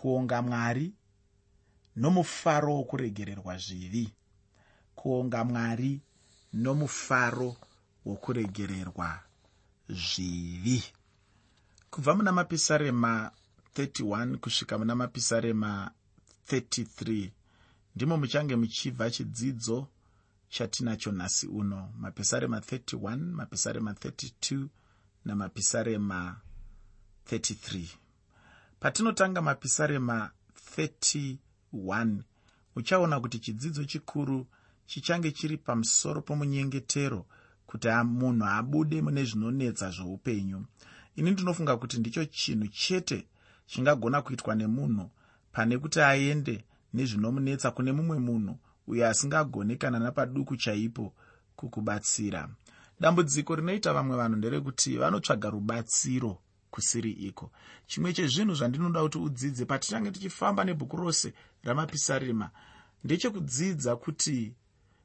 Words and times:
kuonga 0.00 0.42
mwari 0.42 0.92
nomufaro 1.96 2.74
wokuregererwa 2.76 3.56
zvivi. 3.58 4.12
Kuonga 4.94 5.44
mwari 5.44 6.00
nomufaro 6.52 7.56
wokuregererwa 8.04 9.20
zvivi. 9.88 10.84
Kubva 11.90 12.14
muna 12.14 12.32
mapisarema 12.32 13.30
31 13.76 14.36
kusvika 14.36 14.78
muna 14.78 14.94
mapisarema 14.94 15.90
33 16.48 17.30
ndimo 17.96 18.16
muchange 18.16 18.56
muchibva 18.56 19.10
chidzidzo 19.10 19.88
chatinacho 20.48 21.12
nhasi 21.12 21.46
uno. 21.46 21.92
Mapisarema 21.98 22.58
31 22.60 23.16
mapisarema 23.16 23.92
32 23.92 24.66
namapisarema 25.24 26.40
33 27.30 27.86
patinotanga 28.80 29.42
mapisarema 29.42 30.30
31 30.76 32.16
uchaona 32.76 33.20
kuti 33.20 33.38
chidzidzo 33.38 33.84
chikuru 33.84 34.46
chichange 34.86 35.30
chiri 35.32 35.56
pamusoro 35.56 36.22
pomunyengetero 36.22 37.26
kuti 37.66 37.88
munhu 37.88 38.46
abude 38.46 39.02
mune 39.02 39.24
zvinonetsa 39.24 39.90
zvoupenyu. 39.90 40.64
Ini 41.16 41.30
ndinofunga 41.30 41.76
kuti 41.76 41.98
ndicho 41.98 42.24
chinhu 42.24 42.68
chete 42.68 43.28
chingagona 43.66 44.22
kuitwa 44.22 44.54
nemunhu 44.54 45.10
pane 45.52 45.78
kuti 45.78 46.00
aende 46.00 46.64
nezvinomunetsa 46.94 47.70
kune 47.70 47.92
mumwe 47.92 48.18
munhu 48.18 48.58
uyo 48.86 49.08
asingagone 49.08 49.76
kana 49.76 49.98
napaduku 49.98 50.56
chaipo 50.56 51.14
kukubatsira. 51.56 52.48
Dambudziko 53.00 53.56
rinoita 53.56 53.92
vamwe 53.92 54.16
vanhu 54.16 54.36
nderekuti 54.36 54.96
vanotsvaga 54.96 55.50
rubatsiro 55.50 56.38
kusiri 56.70 57.10
iko. 57.10 57.50
Chimwe 57.86 58.12
chezvinhu 58.12 58.54
zvandinoda 58.54 59.02
kuti 59.02 59.18
udzidze 59.18 59.64
patichange 59.64 60.10
tichifamba 60.10 60.64
nebhuku 60.64 60.96
rose 60.96 61.34
ramapisarema 61.62 62.50
ndechekudzidza 63.04 63.96
kuti 63.96 64.54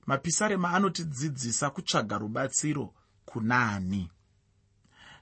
mapisarema 0.06 0.70
anotidzidzisa 0.74 1.70
kutsvaga 1.70 2.18
rubatsiro 2.18 2.94
kunaani 3.26 4.10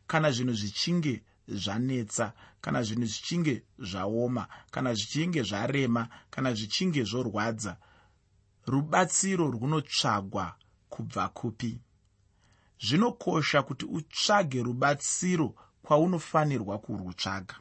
kana 0.08 0.32
zvinhu 0.32 0.54
zvichinge 0.54 1.24
zvanetsa 1.48 2.34
kana 2.62 2.84
zvinhu 2.84 3.06
zvichinge 3.06 3.64
zvaoma 3.80 4.48
kana 4.72 4.94
zvichinge 4.94 5.44
zvarema 5.44 6.08
kana 6.30 6.54
zvichinge 6.54 7.04
zvorwadza 7.04 7.78
rubatsiro 8.66 9.52
runotsvagwa 9.52 10.56
kubva 10.90 11.30
kupi? 11.30 11.82
Zvinokosha 12.80 13.64
kuti 13.64 13.86
utsvage 13.86 14.64
rubatsiro 14.64 15.56
kwaunofanirwa 15.84 16.78
kurutsvaga. 16.80 17.56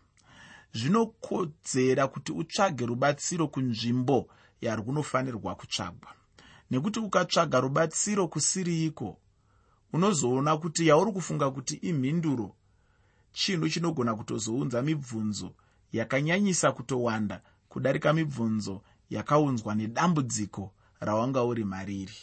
Zvinokodzera 0.74 2.08
kuti 2.08 2.32
utsvage 2.32 2.86
rubatsiro 2.86 3.48
kunzvimbo 3.48 4.28
yarunofanirwa 4.60 5.54
kutsvagwa. 5.54 6.10
Nekuti 6.70 6.98
ukatsvaga 7.00 7.60
rubatsiro 7.60 8.28
kusiri 8.28 8.86
iko 8.86 9.18
unozoona 9.92 10.56
kuti 10.56 10.88
yauri 10.88 11.12
kufunga 11.12 11.50
kuti 11.50 11.74
imhinduro 11.74 12.54
chinhu 13.32 13.68
chinogona 13.68 14.14
kutozounza 14.14 14.82
mibvunzo 14.82 15.52
yakanyanyisa 15.92 16.72
kutowanda 16.72 17.40
kudarika 17.68 18.12
mibvunzo 18.12 18.82
yakaunzwa 19.10 19.74
nedambudziko 19.74 20.72
rawanga 21.00 21.44
uri 21.44 21.64
mariri. 21.64 22.18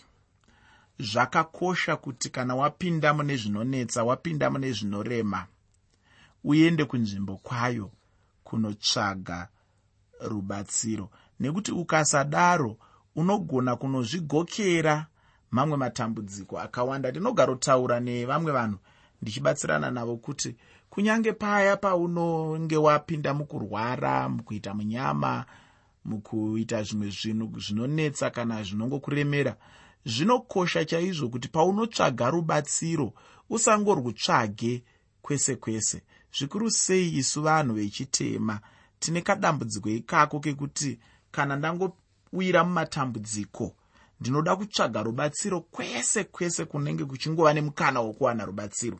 Zvakakosha 1.00 1.96
kuti 1.96 2.30
kana 2.30 2.56
wapinda 2.56 3.14
mune 3.14 3.36
zvinonetsa 3.38 4.04
wapinda 4.04 4.50
mune 4.50 4.72
zvinorema 4.72 5.48
uende 6.44 6.86
kunzvimbo 6.86 7.38
kwayo 7.38 7.92
kunotsvaga 8.44 9.48
rubatsiro. 10.22 11.10
Nekuti 11.40 11.72
ukasadaro 11.72 12.78
unogona 13.16 13.76
kunozvigokera 13.76 15.08
mamwe 15.52 15.78
matambudziko 15.78 16.60
akawanda. 16.60 17.12
Ndinogarotaura 17.12 18.00
nevamwe 18.00 18.52
vanhu 18.52 18.78
ndichibatsirana 19.22 19.92
navo 19.92 20.18
kuti 20.18 20.56
kunyange 20.90 21.34
paya 21.34 21.78
paunonge 21.78 22.78
wapinda 22.78 23.34
mukurwara 23.34 24.30
mukuita 24.30 24.74
munyama 24.74 25.46
mukuita 26.06 26.84
zvimwe 26.84 27.10
zvinhu 27.10 27.60
zvinonetsa 27.60 28.30
kana 28.30 28.64
zvinongokuremera 28.64 29.56
zvinokosha 30.06 30.86
chaizvo 30.86 31.30
kuti 31.30 31.48
paunotsvaga 31.48 32.30
rubatsiro 32.30 33.14
usangorwutsvage 33.50 34.84
kwese 35.22 35.56
kwese 35.56 36.04
zvikuru 36.38 36.72
sei 36.72 37.18
isu 37.18 37.42
vanhu 37.42 37.74
vechitema? 37.76 38.60
Tine 39.00 39.22
kadambudziko 39.22 39.90
ikako 39.90 40.40
kekuti 40.40 41.00
kana 41.32 41.56
ndangowira 41.56 42.64
mumatambudziko 42.64 43.76
ndinoda 44.20 44.56
kutsvaga 44.56 45.04
rubatsiro 45.04 45.62
kwese 45.62 46.24
kwese 46.24 46.66
kunenge 46.66 47.06
kuchingova 47.06 47.54
nemukana 47.54 48.00
wokuwana 48.00 48.46
rubatsiro. 48.46 49.00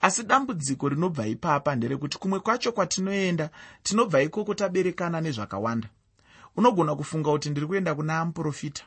Asi 0.00 0.22
dambudziko 0.22 0.88
rinobva 0.88 1.26
ipapa 1.26 1.74
nderekuti 1.76 2.18
kumwe 2.18 2.40
kwacho 2.40 2.72
kwatinoenda 2.72 3.50
tinobva 3.82 4.22
ikoko 4.22 4.54
taberekana 4.54 5.20
nezvakawanda. 5.20 5.88
Unogona 6.56 6.94
kufunga 6.94 7.30
kuti 7.30 7.50
ndiri 7.50 7.66
kuenda 7.66 7.94
kuna 7.94 8.24
muprofita 8.24 8.84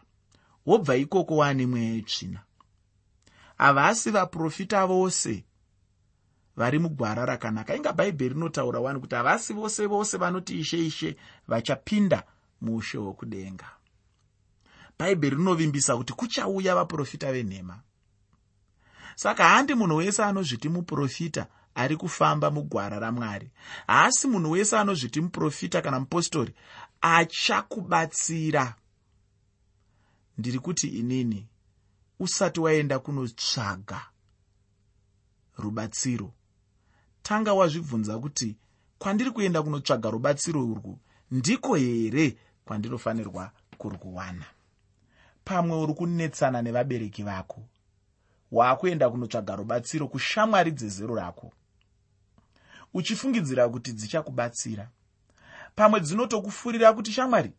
wobva 0.65 0.95
ikoko 0.95 1.35
waane 1.37 1.65
mweya 1.65 1.93
yetsvina. 1.93 2.39
Havasi 3.57 4.11
vaprofita 4.11 4.85
vose 4.85 5.43
vari 6.57 6.79
mugwara 6.79 7.25
rakanaka. 7.25 7.75
Inga 7.75 7.93
bhaibheri 7.93 8.33
rinotaura 8.33 8.79
wani 8.79 8.99
kuti 8.99 9.15
havasi 9.15 9.53
vose 9.53 9.85
vose 9.85 10.17
vanoti 10.17 10.59
ishe 10.59 10.85
ishe 10.85 11.15
vachapinda 11.47 12.23
muushe 12.61 12.97
hwokudenga 12.97 13.65
bhaibheri 14.99 15.35
rinovimbisa 15.35 15.97
kuti 15.97 16.13
kuchauya 16.13 16.75
vaprofita 16.75 17.31
venhema. 17.33 17.79
Saka 19.15 19.49
handi 19.49 19.73
munhu 19.75 19.95
wese 19.95 20.23
anozviti 20.23 20.69
muprofita 20.69 21.47
ari 21.75 21.97
kufamba 21.97 22.51
mugwara 22.51 22.99
ramwari. 22.99 23.51
Haasi 23.87 24.27
munhu 24.27 24.51
wese 24.51 24.77
anozviti 24.77 25.21
muprofita 25.21 25.81
kana 25.81 25.99
mupostori 25.99 26.53
achakubatsira. 27.01 28.75
Ndiri 30.37 30.59
kuti 30.59 30.87
inini 30.87 31.47
usati 32.19 32.59
waenda 32.59 32.99
kunotsvaga 32.99 34.01
rubatsiro 35.57 36.33
tanga 37.25 37.53
wazvibvunza 37.53 38.19
kuti 38.19 38.55
kwandiri 38.99 39.31
kuenda 39.31 39.63
kunotsvaga 39.63 40.09
rubatsiro 40.09 40.61
urwu 40.71 40.99
ndiko 41.31 41.75
here 41.75 42.37
kwandinofanirwa 42.65 43.51
kurwuwana? 43.77 44.45
Pamwe 45.45 45.77
uri 45.83 45.93
kunetsana 45.93 46.61
nevabereki 46.61 47.23
vako 47.23 47.61
waakuenda 48.51 49.09
kunotsvaga 49.09 49.55
rubatsiro 49.55 50.07
kushamwari 50.07 50.71
dzezero 50.71 51.15
rako 51.15 51.51
uchifungidzira 52.93 53.69
kuti 53.69 53.93
dzichakubatsira. 53.93 54.89
Pamwe 55.75 55.99
dzinotokufurira 55.99 56.93
kuti 56.93 57.11
shamwari 57.11 57.51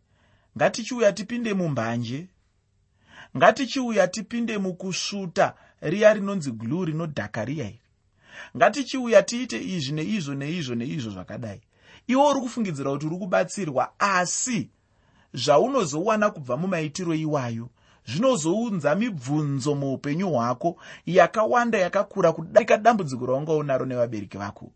ngatichiuya 0.56 1.12
tipinde 1.12 1.54
mumbanje 1.54 2.28
ngatichiuya 3.36 4.08
tipinde 4.08 4.58
mukusvuta 4.58 5.54
riya 5.80 6.14
rinonzi 6.14 6.52
glu 6.52 6.84
rinodhaka 6.84 7.44
riya 7.44 7.68
iri 7.68 7.80
ngatichiuya 8.56 9.22
tiite 9.22 9.58
izvi 9.64 9.92
neizvo 9.92 10.34
neizvo 10.34 10.74
neizvo 10.74 11.10
zvakadai. 11.10 11.60
Iwo 12.06 12.30
uri 12.30 12.40
kufungidzira 12.40 12.90
kuti 12.90 13.06
uri 13.06 13.16
kubatsirwa 13.16 13.92
asi 13.98 14.70
zvaunozowana 15.34 16.30
kubva 16.30 16.56
mumaitiro 16.56 17.14
iwayo 17.14 17.68
zvinozounza 18.06 18.94
mibvunzo 18.94 19.74
muupenyu 19.74 20.30
hwako 20.30 20.76
yakawanda 21.06 21.78
yakakura 21.78 22.32
kudarika 22.32 22.76
dambudziko 22.76 23.26
raunga 23.26 23.52
unaro 23.52 23.86
nevabereki 23.86 24.38
vako. 24.38 24.72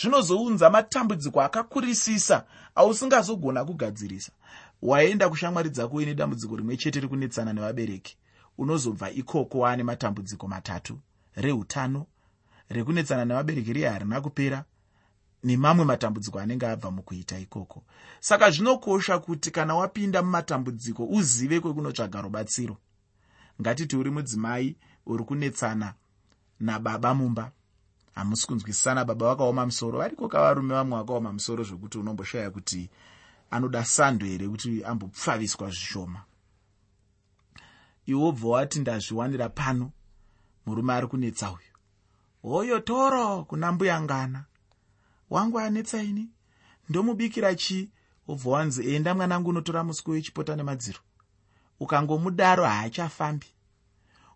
Zvinozounza 0.00 0.70
matambudziko 0.70 1.40
akakurisisa 1.42 2.44
ausingazogona 2.74 3.64
kugadzirisa. 3.64 4.32
Waenda 4.82 5.28
kushamwari 5.28 5.70
dzako 5.70 5.96
uine 5.96 6.14
dambudziko 6.14 6.56
rimwe 6.56 6.76
chete 6.76 7.00
rikunetsana 7.00 7.52
nevabereki. 7.52 8.16
Unozobva 8.58 9.10
ikoko 9.10 9.58
waane 9.58 9.82
matambudziko 9.82 10.48
matatu. 10.48 10.98
Reutano 11.36 12.06
rekunetsana 12.68 13.24
nevabereki 13.24 13.72
riya 13.72 13.92
harina 13.92 14.20
kupera 14.20 14.64
nemamwe 15.44 15.84
matambudziko 15.84 16.38
anenge 16.38 16.66
abva 16.66 16.90
mukuita 16.90 17.38
ikoko. 17.38 17.82
Saka 18.20 18.50
zvinokosha 18.50 19.18
kuti 19.18 19.50
kana 19.50 19.74
wapinda 19.74 20.22
mumatambudziko 20.22 21.04
uzive 21.06 21.60
kwekunotsvaga 21.60 22.20
rubatsiro. 22.20 22.76
Ngatiti 23.60 23.96
uri 23.96 24.10
mudzimai 24.10 24.76
uri 25.06 25.24
kunetsana 25.24 25.94
nababa 26.60 27.14
mumba. 27.14 27.50
Hamusi 28.14 28.46
kunzwisisana 28.46 29.04
baba 29.04 29.26
vakaoma 29.26 29.66
musoro 29.66 29.98
variko 29.98 30.28
kavarume 30.28 30.74
vamwe 30.74 30.98
vakaoma 30.98 31.32
musoro 31.32 31.64
zvokuti 31.64 31.98
unomboshaya 31.98 32.50
kuti 32.50 32.90
anoda 33.50 33.84
sando 33.84 34.26
here 34.26 34.48
kuti 34.48 34.84
ambopfaviswa 34.84 35.68
zvishoma. 35.70 36.22
Iwobva 38.06 38.48
wati 38.48 38.80
ndazviwanira 38.80 39.48
pano 39.48 39.90
murume 40.66 40.92
ari 40.92 41.06
kunetsa 41.06 41.50
uyu 41.50 41.71
hoyo 42.42 42.80
toro 42.80 43.44
kuna 43.44 43.72
mbuyangana. 43.72 44.44
Wangu 45.30 45.58
anetsaini 45.58 46.28
ndomubikira 46.88 47.54
chii 47.54 47.90
wobva 48.28 48.50
wanzi 48.50 48.94
enda 48.94 49.14
mwanangu 49.14 49.50
unotora 49.50 49.84
muswe 49.84 50.12
wechipota 50.12 50.56
nemadziro. 50.56 50.98
Ukangomudaro 51.80 52.64
haachafambi. 52.64 53.46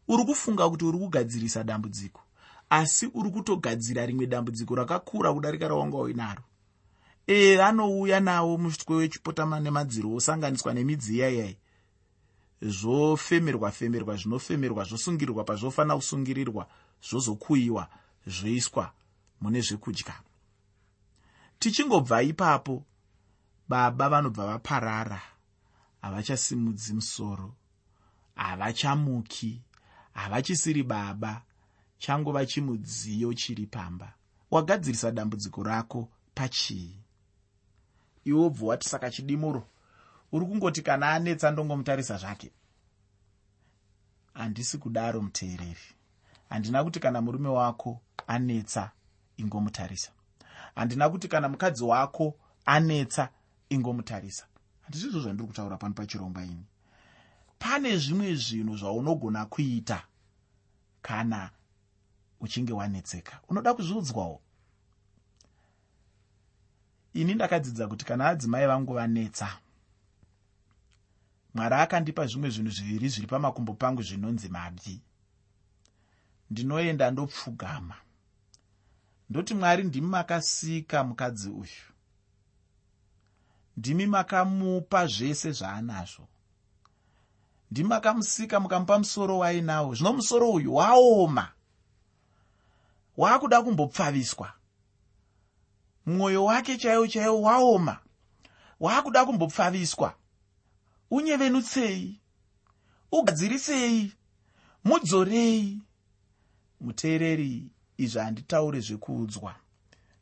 Uri 0.09 0.25
kufunga 0.25 0.71
kuti 0.71 0.85
uri 0.85 0.99
kugadzirisa 0.99 1.65
dambudziko 1.65 2.27
asi 2.71 3.11
uri 3.15 3.31
kutogadzira 3.31 4.07
rimwe 4.07 4.27
dambudziko 4.27 4.75
rakakura 4.75 5.33
kudarika 5.33 5.69
rawanga 5.69 5.97
uinaro 5.97 6.43
ee 7.29 7.57
vanouya 7.57 8.21
nawo 8.21 8.59
muswe 8.59 8.97
wechipotama 8.97 9.61
nemadziro 9.61 10.11
wosanganiswa 10.11 10.75
nemidzi 10.75 11.15
iyayai 11.15 11.57
zvofemerwa 12.63 13.71
femerwa 13.71 14.17
zvinofemerwa 14.17 14.85
zvosungirirwa 14.85 15.45
pazvofanira 15.45 15.97
kusungirirwa 15.97 16.67
zvozokuyiwa 17.03 17.89
zvoiswa 18.27 18.93
mune 19.41 19.61
zvekudya. 19.61 20.15
Tichingobva 21.59 22.23
ipapo 22.23 22.85
baba 23.69 24.09
vanobva 24.09 24.47
vaparara 24.47 25.23
havachasimudzi 26.03 26.95
musoro 26.95 27.55
havachamuki 28.35 29.63
havachisiri 30.13 30.83
baba 30.83 31.43
changova 31.99 32.47
chimudziyo 32.47 33.35
chiri 33.35 33.67
pamba. 33.67 34.13
Wagadzirisa 34.51 35.11
dambudziko 35.11 35.63
rako 35.63 36.09
pachii? 36.35 37.01
Iwe 38.25 38.39
wobva 38.41 38.67
wati 38.67 38.89
saka 38.89 39.11
chidimuro 39.11 39.69
uri 40.33 40.47
kungoti 40.47 40.83
kana 40.83 41.13
anetsa 41.13 41.51
ndongomutarisa 41.51 42.17
zvake 42.17 42.51
handisi 44.35 44.79
kudaro 44.79 45.23
muteereri 45.23 45.96
handina 46.49 46.85
kuti 46.85 47.01
kana 47.01 47.21
murume 47.21 47.49
wako 47.49 48.01
anetsa 48.27 48.91
ingomutarisa. 49.37 50.11
Handina 50.75 51.11
kuti 51.11 51.29
kana 51.29 51.49
mukadzi 51.49 51.85
wako 51.85 52.35
anetsa 52.67 53.29
ingomutarisa. 53.69 54.47
Handisizvo 54.83 55.21
zvandiri 55.21 55.49
kutaura 55.49 55.77
pano 55.77 55.95
pachirongwa 55.95 56.45
ini. 56.45 56.65
Pane 57.59 57.97
zvimwe 57.97 58.35
zvinhu 58.35 58.77
zvaunogona 58.77 59.47
kuita 59.47 60.03
kana 61.03 61.51
uchinge 62.41 62.73
wanetseka. 62.73 63.41
Unoda 63.49 63.75
kuzviudzwawo? 63.75 64.41
Ini 67.15 67.35
ndakadzidza 67.35 67.89
kuti 67.89 68.05
kana 68.05 68.27
adzimai 68.27 68.67
vangu 68.67 68.95
vanetsa 68.95 69.59
mwari 71.55 71.75
akandipa 71.75 72.27
zvimwe 72.27 72.51
zvinhu 72.51 72.71
zviviri 72.71 73.09
zviri 73.09 73.27
pamakumbo 73.27 73.75
pangu 73.75 74.03
zvinonzi 74.03 74.49
mabvi 74.49 75.01
ndinoenda 76.51 77.11
ndopfugama. 77.11 77.95
Ndoti 79.31 79.55
mwari 79.55 79.85
ndimi 79.85 80.07
makasika 80.07 81.05
mukadzi 81.05 81.51
uyu. 81.51 81.87
Ndimi 83.77 84.07
makamupa 84.07 85.07
zvese 85.07 85.53
zvaanazvo. 85.53 86.29
Ndimi 87.71 87.89
makamusika 87.89 88.61
mukamupa 88.61 88.99
musoro 88.99 89.39
wainawo. 89.39 89.95
Zvino 89.95 90.13
musoro 90.13 90.51
uyu 90.51 90.75
waoma. 90.75 91.53
Waakuda 93.17 93.63
kumbopfaviswa. 93.63 94.53
Mwoyo 96.07 96.45
wake 96.45 96.79
chaiwo 96.79 97.07
chaiwo 97.07 97.43
waoma. 97.43 97.99
Waakuda 98.81 99.25
kumbopfaviswa. 99.25 100.15
Unyevenutsei. 101.11 102.21
Ugadzirisei. 103.13 104.13
Mudzorei 104.85 105.86
muteereri 106.81 107.71
izvi 107.99 108.21
handitaure 108.21 108.81
zvekuudzwa. 108.81 109.55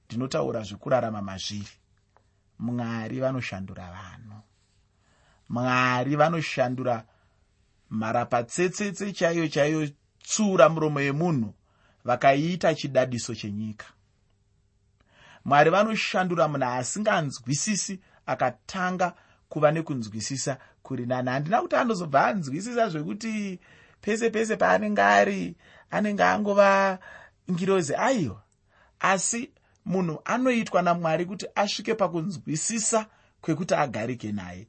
Ndinotaura 0.06 0.62
zvekurarama 0.62 1.22
mazviri. 1.22 1.74
Mwari 2.58 3.20
vanoshandura 3.20 3.90
vanhu 3.90 4.42
mwari 5.48 6.16
vanoshandura 6.16 7.04
mharapatsetsetse 7.90 9.12
chaiyo 9.12 9.48
chaiyo 9.48 9.88
tsura 10.22 10.68
muromo 10.68 11.00
yemunhu 11.00 11.54
vakaiita 12.04 12.74
chidadiso 12.74 13.34
chenyika. 13.34 13.86
Mwari 15.44 15.70
vanoshandura 15.70 16.48
munhu 16.48 16.64
asinganzwisisi 16.64 18.00
akatanga 18.26 19.14
kuva 19.48 19.70
nekunzwisisa 19.70 20.58
kuri 20.82 21.06
nani. 21.06 21.30
Handina 21.30 21.62
kuti 21.62 21.76
anozobva 21.76 22.26
anzwisisa 22.26 22.88
zvekuti 22.88 23.60
pese 24.00 24.30
pese 24.30 24.56
paanenge 24.56 25.02
ari 25.02 25.56
anenge 25.90 26.24
angova 26.24 26.98
ngirozi 27.50 27.94
aiwa. 27.94 28.42
Asi 29.00 29.50
munhu 29.84 30.20
anoitwa 30.24 30.82
namwari 30.82 31.26
kuti 31.26 31.46
asvike 31.54 31.94
pakunzwisisa 31.94 33.06
kwekuti 33.40 33.74
agarike 33.74 34.32
naye. 34.32 34.66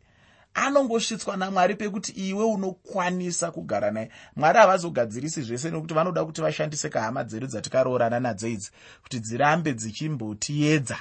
Anongosvitswa 0.54 1.38
namwari 1.38 1.76
pekuti 1.76 2.12
iwe 2.12 2.44
unokwanisa 2.44 3.52
kugara 3.52 3.92
naye. 3.92 4.10
Mwari 4.36 4.60
havazogadzirisi 4.60 5.42
zvese 5.42 5.72
nekuti 5.72 5.94
vanoda 5.94 6.26
kuti 6.26 6.42
vashandise 6.42 6.90
kahama 6.90 7.24
dzedu 7.24 7.48
dzatikaroorana 7.48 8.20
nadzo 8.20 8.48
idzi 8.48 8.72
kuti 9.04 9.20
dzirambe 9.20 9.74
dzichimbotiedza 9.74 10.98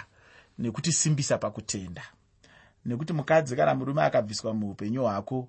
nekutisimbisa 0.59 1.39
pakutenda. 1.39 2.03
Nekuti 2.87 3.13
mukadzi 3.13 3.57
kana 3.57 3.75
murume 3.75 4.03
akabviswa 4.03 4.55
muupenyu 4.55 5.03
hwako 5.03 5.49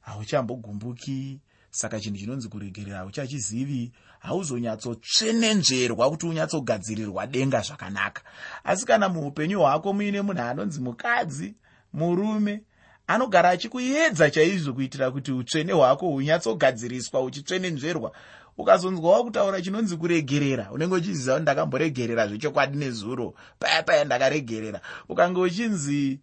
hauchambogumbuki 0.00 1.40
saka 1.70 2.00
chinhu 2.00 2.18
chinonzi 2.18 2.48
kuregerera 2.48 2.98
hauchachizivi 2.98 3.92
hauzonyatsotsvenenzverwa 4.18 6.10
kuti 6.10 6.26
unyatsogadzirirwa 6.26 7.26
denga 7.26 7.60
zvakanaka. 7.60 8.22
Asi 8.64 8.86
kana 8.86 9.08
muupenyu 9.08 9.60
hwako 9.60 9.92
muine 9.92 10.22
munhu 10.22 10.42
anonzi 10.42 10.80
mukadzi 10.80 11.54
murume 11.92 12.62
anogara 13.06 13.48
achikuedza 13.50 14.30
chaizvo 14.30 14.72
kuitira 14.72 15.10
kuti 15.10 15.32
utsvene 15.32 15.72
hwako 15.72 16.06
hunyatsogadziriswa 16.06 17.22
uchitsvenenzverwa 17.22 18.12
ukazonzwawo 18.58 19.24
kutaura 19.24 19.62
chinonzi 19.62 19.96
kuregerera 19.96 20.70
unenge 20.72 20.94
uchiziva 20.94 21.32
kuti 21.32 21.42
ndakamboregerera 21.42 22.26
zvechokwadi 22.28 22.78
nezuro 22.78 23.34
paya 23.58 23.82
paya 23.82 24.04
ndakaregerera 24.04 24.80
ukange 25.08 25.40
uchinzi 25.40 26.20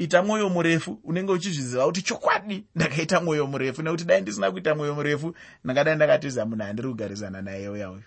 ita 0.00 0.22
mwoyo 0.22 0.48
murefu 0.48 0.98
unenge 1.04 1.32
uchizviziva 1.32 1.84
kuti 1.86 2.02
chokwadi 2.02 2.64
ndakaita 2.74 3.20
mwoyo 3.20 3.46
murefu. 3.46 3.82
Nekuti 3.82 4.04
dai 4.04 4.20
ndisina 4.20 4.50
kuita 4.50 4.74
mwoyo 4.74 4.94
murefu 4.94 5.34
ndingadai 5.64 5.96
ndakatiza 5.96 6.46
munhu 6.46 6.64
andiri 6.64 6.88
kugarisana 6.88 7.42
naye 7.42 7.68
uya 7.68 7.90
uyu 7.90 8.02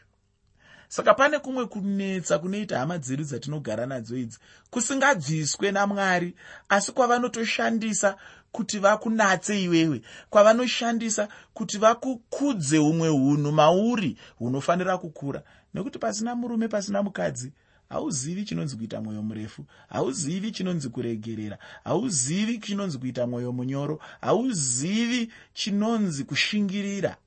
saka 0.88 1.14
pane 1.14 1.40
kumwe 1.40 1.66
kunetsa 1.66 2.40
kunoita 2.40 2.80
hama 2.80 2.98
dzedu 2.98 3.24
dzatinogara 3.24 3.86
nadzo 3.86 4.18
idzi 4.18 4.38
kusingabviswe 4.70 5.72
namwari 5.72 6.36
asi 6.70 6.92
kwavanotoshandisa 6.92 8.18
kuti 8.52 8.80
vakunatse 8.80 9.64
iwewe 9.64 10.02
kwavanoshandisa 10.30 11.28
kuti 11.54 11.78
vakukudze 11.78 12.78
humwe 12.78 13.10
unhu 13.10 13.52
mauri 13.52 14.18
hunofanira 14.40 14.98
kukura. 14.98 15.44
Nekuti 15.74 16.00
pasina 16.00 16.36
murume 16.36 16.68
pasina 16.68 17.04
mukadzi 17.04 17.52
hauzivi 17.94 18.46
chinonzi 18.46 18.78
kuita 18.78 19.02
mwoyo 19.02 19.24
murefu. 19.24 19.66
Hauzivi 19.90 20.52
chinonzi 20.52 20.90
kuregerera. 20.90 21.58
Hauzivi 21.84 22.60
chinonzi 22.60 22.98
kuita 22.98 23.28
mwoyo 23.28 23.52
munyoro. 23.52 24.02
Hauzivi 24.22 25.32
chinonzi 25.54 26.24
kushingirira. 26.24 27.18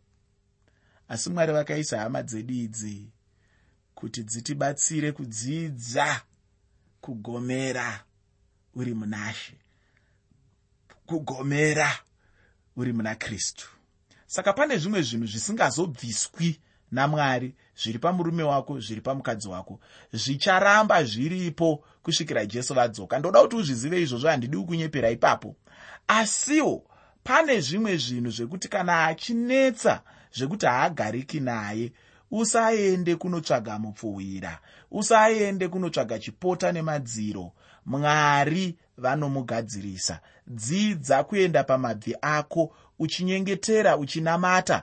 Asi 1.09 1.31
mwari 1.31 1.53
vakaisa 1.53 1.99
hama 1.99 2.23
dzedu 2.23 2.55
idzi 2.55 3.09
kuti 3.95 4.23
dzitibatsire 4.23 5.13
kudzidza 5.13 6.23
kugomera 7.01 8.05
uri 8.75 8.95
munashe 8.95 9.55
kugomera 11.07 11.99
uri 12.77 12.93
muna 12.93 13.15
kristu. 13.15 13.69
Saka 14.27 14.53
pane 14.53 14.79
zvimwe 14.79 15.03
zvinhu 15.03 15.27
zvisingazobviswi 15.27 16.61
namwari 16.93 17.55
zviri 17.83 17.99
pamurume 17.99 18.43
wako 18.43 18.81
zviri 18.81 19.01
pamukadzi 19.01 19.49
wako. 19.49 19.81
Zvicharamba 20.13 21.05
zviripo 21.05 21.85
kusvikira 22.03 22.47
jesu 22.47 22.75
vadzoka. 22.75 23.19
Ndoda 23.19 23.41
kuti 23.41 23.57
uzvizive 23.57 24.03
izvozvo 24.03 24.29
handidi 24.29 24.57
kunyepera 24.57 25.11
ipapo. 25.11 25.57
Asiwo 26.09 26.85
pane 27.25 27.61
zvimwe 27.61 27.97
zvinhu 27.97 28.31
zvekuti 28.31 28.69
kana 28.69 29.05
achinetsa 29.05 30.03
zvekuti 30.33 30.67
haagariki 30.67 31.41
naye 31.41 31.93
usaende 32.31 33.17
kunotsvaga 33.17 33.79
mupfuwira. 33.79 34.59
Usaende 34.91 35.69
kunotsvaga 35.69 36.19
chipota 36.19 36.73
nemadziro. 36.73 37.53
Mwari 37.87 38.77
vanomugadzirisa. 38.99 40.21
Dzidza 40.47 41.25
kuenda 41.25 41.65
pamabvi 41.65 42.17
ako 42.23 42.75
uchinyengetera 42.99 43.97
uchinamata 43.97 44.83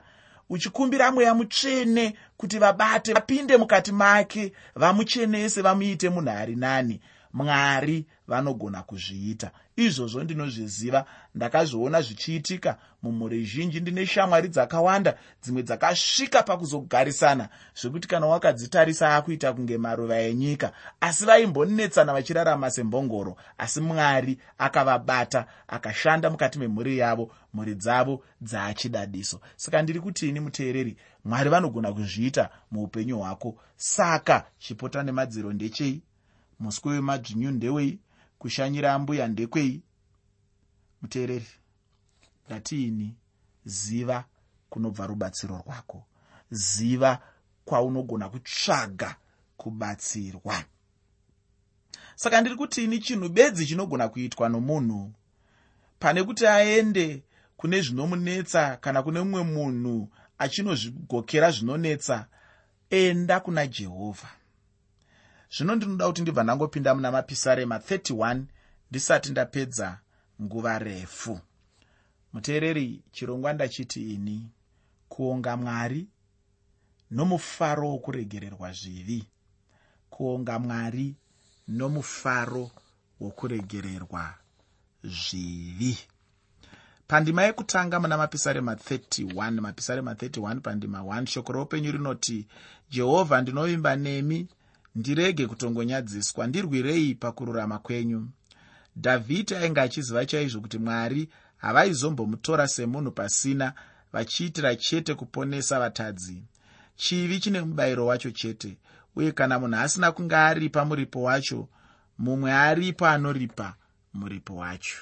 uchikumbira 0.50 1.12
mweya 1.12 1.34
mutsvene 1.34 2.14
kuti 2.36 2.58
vabate 2.58 3.12
vapinde 3.12 3.56
mukati 3.56 3.92
make 3.92 4.52
vamuchenese 4.74 5.62
vamuite 5.62 6.08
munhu 6.10 6.30
ari 6.30 6.56
nani. 6.56 7.00
Mwari 7.32 8.06
vanogona 8.28 8.82
kuzviita 8.82 9.50
izvozvo 9.76 10.24
ndinozviziva 10.24 11.04
ndakazviona 11.34 12.02
zvichiitika. 12.02 12.78
Mumhuri 13.02 13.44
zhinji 13.44 13.80
ndine 13.80 14.06
shamwari 14.06 14.48
dzakawanda 14.48 15.18
dzimwe 15.42 15.62
dzakasvika 15.62 16.42
pakuzogarisana 16.42 17.48
zvekuti 17.80 18.08
kana 18.08 18.26
wakadzitarisa 18.26 19.16
akuita 19.16 19.52
kunge 19.52 19.78
maruva 19.78 20.18
enyika. 20.18 20.72
Asi 21.00 21.24
vaimbonetsana 21.24 22.12
vachirarama 22.12 22.70
sembongoro 22.70 23.36
asi 23.58 23.80
mwari 23.80 24.38
akavabata 24.58 25.46
akashanda 25.68 26.30
mukati 26.30 26.58
memhuri 26.58 26.98
yavo. 26.98 27.30
Mhuri 27.54 27.74
dzavo 27.74 28.22
dzaachidadiso 28.40 29.40
saka 29.56 29.82
ndiri 29.82 30.00
kuti 30.00 30.28
ini 30.28 30.40
muteereri 30.40 30.96
mwari 31.24 31.50
vanogona 31.50 31.92
kuzviita 31.92 32.48
muupenyu 32.70 33.18
hwako. 33.18 33.56
Saka 33.76 34.46
chipota 34.58 35.02
nemadziro 35.02 35.52
ndechei? 35.52 36.02
Muswe 36.60 36.92
wemadzvinyu 36.92 37.50
ndewei 37.50 37.98
kushanyira 38.44 38.92
ambuya 38.94 39.28
ndekwei? 39.28 39.82
Muteereri 41.02 41.46
ngatiini? 42.46 43.16
Ziva 43.64 44.24
kunobva 44.70 45.06
rubatsiro 45.06 45.56
rwako. 45.66 46.06
Ziva 46.50 47.22
kwaunogona 47.64 48.28
kutsvaga 48.28 49.16
kubatsirwa. 49.56 50.64
Saka 52.14 52.40
ndiri 52.40 52.56
kuti 52.56 52.84
ini 52.84 52.98
chinhu 52.98 53.28
bedzi 53.28 53.66
chinogona 53.66 54.08
kuitwa 54.08 54.48
nomunhu? 54.48 55.12
Pane 55.98 56.22
kuti 56.22 56.46
aende 56.46 57.22
kune 57.56 57.80
zvinomunetsa 57.80 58.76
kana 58.76 59.02
kune 59.02 59.20
mumwe 59.20 59.42
munhu 59.42 60.08
achinozvigokera 60.38 61.50
zvinonetsa 61.50 62.26
enda 62.90 63.40
kuna 63.40 63.66
jehovha 63.66 64.28
zvino 65.56 65.74
ndinoda 65.74 66.06
kuti 66.06 66.22
ndibva 66.22 66.42
ndangopinda 66.42 66.94
muna 66.94 67.10
mapisarema 67.12 67.76
31 67.78 68.42
ndisati 68.90 69.30
ndapedza 69.30 69.98
nguva 70.42 70.78
refu. 70.78 71.40
Muteereri 72.32 73.02
chirongwa 73.12 73.52
ndachiti 73.52 74.14
ini 74.14 74.50
kuonga 75.08 75.56
mwari 75.56 76.08
nomufaro 77.10 77.88
wokuregererwa 77.90 78.72
zvivi. 78.72 79.28
Kuonga 80.10 80.58
mwari 80.58 81.16
nomufaro 81.68 82.70
wokuregererwa 83.20 84.34
zvivi. 85.04 85.98
Pandima 87.06 87.42
yekutanga 87.42 88.00
muna 88.00 88.16
mapisarema 88.16 88.74
31 88.74 89.60
mapisarema 89.60 90.12
31 90.14 90.60
pandima 90.60 90.98
1 90.98 91.26
shoko 91.26 91.52
roupenyu 91.52 91.92
rinoti 91.92 92.46
jehovha 92.90 93.40
ndinovimba 93.40 93.96
nemi 93.96 94.48
ndirege 94.94 95.46
kutongonyadziswa 95.46 96.46
ndirwirei 96.46 97.14
pakururama 97.14 97.78
kwenyu. 97.78 98.28
Dhavhidhi 98.96 99.54
ainge 99.54 99.80
achiziva 99.80 100.26
chaizvo 100.26 100.60
kuti 100.60 100.78
mwari 100.78 101.28
havaizombomutora 101.56 102.68
semunhu 102.68 103.10
pasina 103.10 103.72
vachiitira 104.12 104.76
chete 104.76 105.14
kuponesa 105.14 105.78
vatadzi. 105.80 106.44
Chivi 106.96 107.40
chine 107.40 107.60
mubayiro 107.60 108.06
wacho 108.06 108.30
chete 108.30 108.78
uye 109.16 109.32
kana 109.32 109.58
munhu 109.58 109.76
asina 109.80 110.12
kunge 110.12 110.36
aripa 110.36 110.84
muripo 110.84 111.22
wacho 111.22 111.68
mumwe 112.18 112.52
aripo 112.52 113.06
anoripa 113.06 113.74
muripo 114.14 114.56
wacho. 114.56 114.98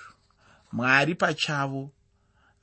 Mwari 0.72 1.14
pachavo 1.14 1.90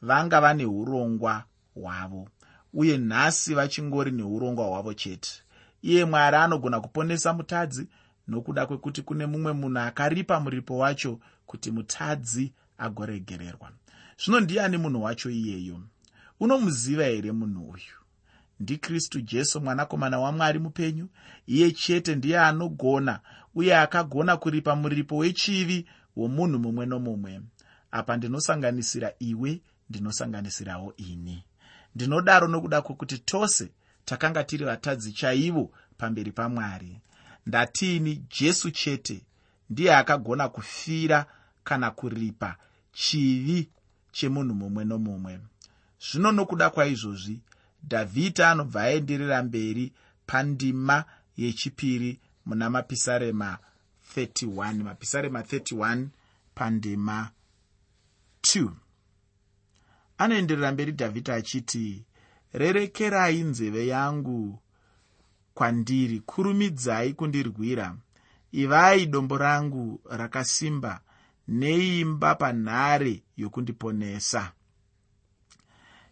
vanga 0.02 0.42
vane 0.42 0.66
urongwa 0.66 1.44
hwavo 1.76 2.30
uye 2.74 2.98
nhasi 2.98 3.54
vachingori 3.54 4.12
neurongwa 4.12 4.66
hwavo 4.66 4.94
chete 4.94 5.32
iye 5.82 6.06
mwari 6.06 6.38
anogona 6.38 6.82
kuponesa 6.82 7.34
mutadzi 7.34 7.88
nokuda 8.28 8.66
kwekuti 8.66 9.02
kune 9.02 9.26
mumwe 9.26 9.54
munhu 9.54 9.80
akaripa 9.80 10.40
muripo 10.40 10.78
wacho 10.78 11.20
kuti 11.46 11.72
mutadzi 11.72 12.54
agoregererwa. 12.78 13.72
Zvino 14.24 14.40
ndiani 14.40 14.78
munhu 14.78 15.04
wacho 15.04 15.30
iyeyo? 15.30 15.82
Unomuziva 16.40 17.04
here 17.04 17.32
munhu 17.32 17.70
uyu? 17.70 18.00
Ndikristu 18.60 19.22
jesu 19.22 19.62
mwanakomana 19.62 20.20
wamwari 20.20 20.60
mupenyu. 20.60 21.10
Iye 21.48 21.72
chete 21.72 22.16
ndiye 22.16 22.40
anogona 22.40 23.20
uye 23.56 23.78
akagona 23.78 24.38
kuripa 24.38 24.76
muripo 24.76 25.18
wechivi 25.18 25.86
womunhu 26.16 26.60
mumwe 26.60 26.86
nomumwe. 26.86 27.42
Apa 27.92 28.18
ndinosanganisira 28.18 29.12
iwe 29.20 29.62
ndinosanganisirawo 29.90 30.94
ini. 30.98 31.44
Ndinodaro 31.96 32.48
nokuda 32.48 32.82
kwekuti 32.82 33.18
tose 33.18 33.72
takanga 34.10 34.44
tiri 34.44 34.66
vatadzi 34.66 35.12
chaivo 35.14 35.72
pamberi 35.98 36.32
pamwari. 36.32 37.02
Ndatiini 37.46 38.26
jesu 38.40 38.72
chete 38.72 39.22
ndiye 39.70 39.96
akagona 39.96 40.50
kufira 40.50 41.26
kana 41.64 41.92
kuripa 41.92 42.56
chivi 42.92 43.70
chemunhu 44.12 44.54
mumwe 44.56 44.86
nomumwe. 44.86 45.40
Zvino 46.06 46.32
nokuda 46.32 46.70
kwaizvozvi 46.70 47.42
dhavhidha 47.84 48.52
anobva 48.52 48.82
aenderera 48.84 49.44
mberi 49.44 49.94
pandima 50.26 51.06
yechipiri 51.38 52.20
muna 52.46 52.70
mapisarema 52.70 53.58
31 54.16 54.84
mapisarema 54.84 55.42
31 55.42 56.08
pandima 56.56 57.30
2 58.42 58.72
anoenderera 60.18 60.72
mberi 60.72 60.92
dhavhidha 60.92 61.36
achiti 61.36 62.06
rerekerai 62.54 63.44
nzeve 63.44 63.88
yangu 63.88 64.60
kwandiri 65.54 66.20
kurumidzai 66.20 67.14
kundirwira. 67.14 67.96
Ivai 68.52 69.06
dombo 69.06 69.38
rangu 69.38 70.02
rakasimba 70.10 71.02
neimba 71.48 72.36
panhare 72.36 73.24
yokundiponesa. 73.38 74.52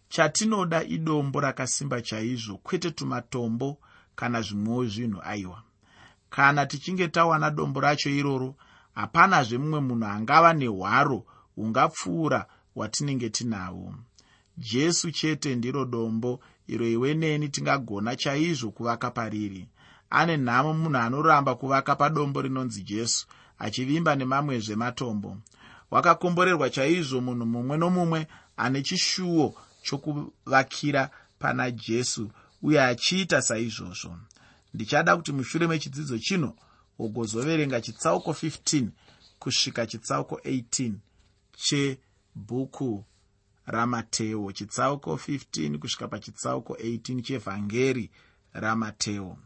Chatinoda 0.08 0.84
idombo 0.84 1.40
rakasimba 1.40 2.02
chaizvo 2.02 2.56
kwete 2.56 2.90
tumatombo 2.90 3.78
kana 4.16 4.42
zvimwewo 4.42 4.86
zvinhu 4.86 5.20
aiwa. 5.22 5.62
Kana 6.30 6.66
tichinge 6.66 7.08
tawana 7.08 7.50
dombo 7.50 7.80
racho 7.80 8.10
iroro 8.10 8.54
hapanazve 8.94 9.58
mumwe 9.58 9.80
munhu 9.80 10.06
angava 10.06 10.52
nehwaro 10.52 11.24
hungapfuura 11.56 12.46
hwatinenge 12.74 13.30
tinahwo 13.30 13.94
jesu 14.58 15.10
chete 15.10 15.54
ndiro 15.54 15.84
dombo 15.84 16.40
iro 16.66 16.86
iwe 16.88 17.14
neni 17.14 17.48
tingagona 17.48 18.16
chaizvo 18.16 18.70
kuvaka 18.70 19.10
pariri. 19.10 19.68
Ane 20.10 20.36
nhamo 20.36 20.74
munhu 20.74 20.98
anoramba 20.98 21.54
kuvaka 21.54 21.96
padombo 21.96 22.42
rinonzi 22.42 22.82
jesu 22.82 23.26
achivimba 23.58 24.16
nemamwezve 24.16 24.76
matombo. 24.76 25.36
Wakakomborerwa 25.90 26.70
chaizvo 26.70 27.20
munhu 27.20 27.46
mumwe 27.46 27.76
nomumwe 27.76 28.26
ane 28.56 28.82
chishuwo 28.82 29.54
chokuvakira 29.82 31.10
pana 31.38 31.70
jesu 31.70 32.30
uye 32.62 32.82
achiita 32.82 33.42
saizvozvo. 33.42 34.18
Ndichada 34.74 35.16
kuti 35.16 35.32
mushure 35.32 35.66
mechidzidzo 35.66 36.18
chino 36.18 36.54
ugozoverenga 36.98 37.80
chitsauko 37.80 38.30
15 38.30 38.88
kusvika 39.38 39.86
chitsauko 39.86 40.34
18 40.44 40.92
chebhuku 41.56 43.04
ramateo. 43.68 44.52
Chitsauko 44.52 45.14
15 45.14 45.78
kusvika 45.78 46.08
pachitsauko 46.08 46.74
18 46.74 47.22
chevhangeri 47.22 48.10
ramateo. 48.52 49.38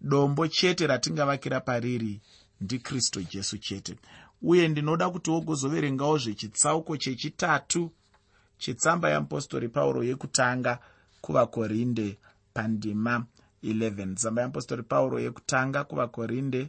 Dombo 0.00 0.48
chete 0.48 0.86
ratingavakira 0.86 1.60
pariri 1.60 2.20
ndikristu 2.60 3.22
jesu 3.22 3.58
chete. 3.58 3.96
Uye 4.42 4.68
ndinoda 4.68 5.10
kuti 5.10 5.30
wogozoverengawo 5.30 6.18
zvechitsauko 6.18 6.96
chechitatu 6.96 7.90
chetsamba 8.58 9.10
yeapostori 9.10 9.68
pauro 9.68 10.04
yekutanga 10.04 10.78
kuvakorinde 11.20 12.18
pandima 12.54 13.26
11 13.64 14.14
tsamba 14.14 14.42
yeapostori 14.42 14.82
pauro 14.82 15.20
yekutanga 15.20 15.84
kuvakorinde 15.84 16.68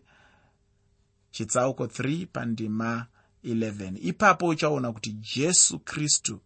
chitsauko 1.32 1.86
3 1.86 2.28
pandima 2.28 3.06
11 3.44 3.98
ipapo 4.02 4.48
uchaona 4.48 4.92
kuti 4.92 5.12
jesu 5.12 5.80
kristu 5.80 6.40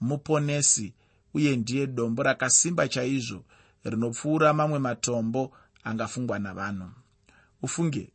muponesi 0.00 0.94
uye 1.34 1.56
ndiye 1.56 1.86
dombo 1.86 2.22
rakasimba 2.22 2.88
chaizvo 2.88 3.44
rinopfuura 3.84 4.52
mamwe 4.52 4.78
matombo 4.78 5.52
angafungwa 5.84 6.38
navanhu. 6.38 6.90
Ufunge 7.62 8.08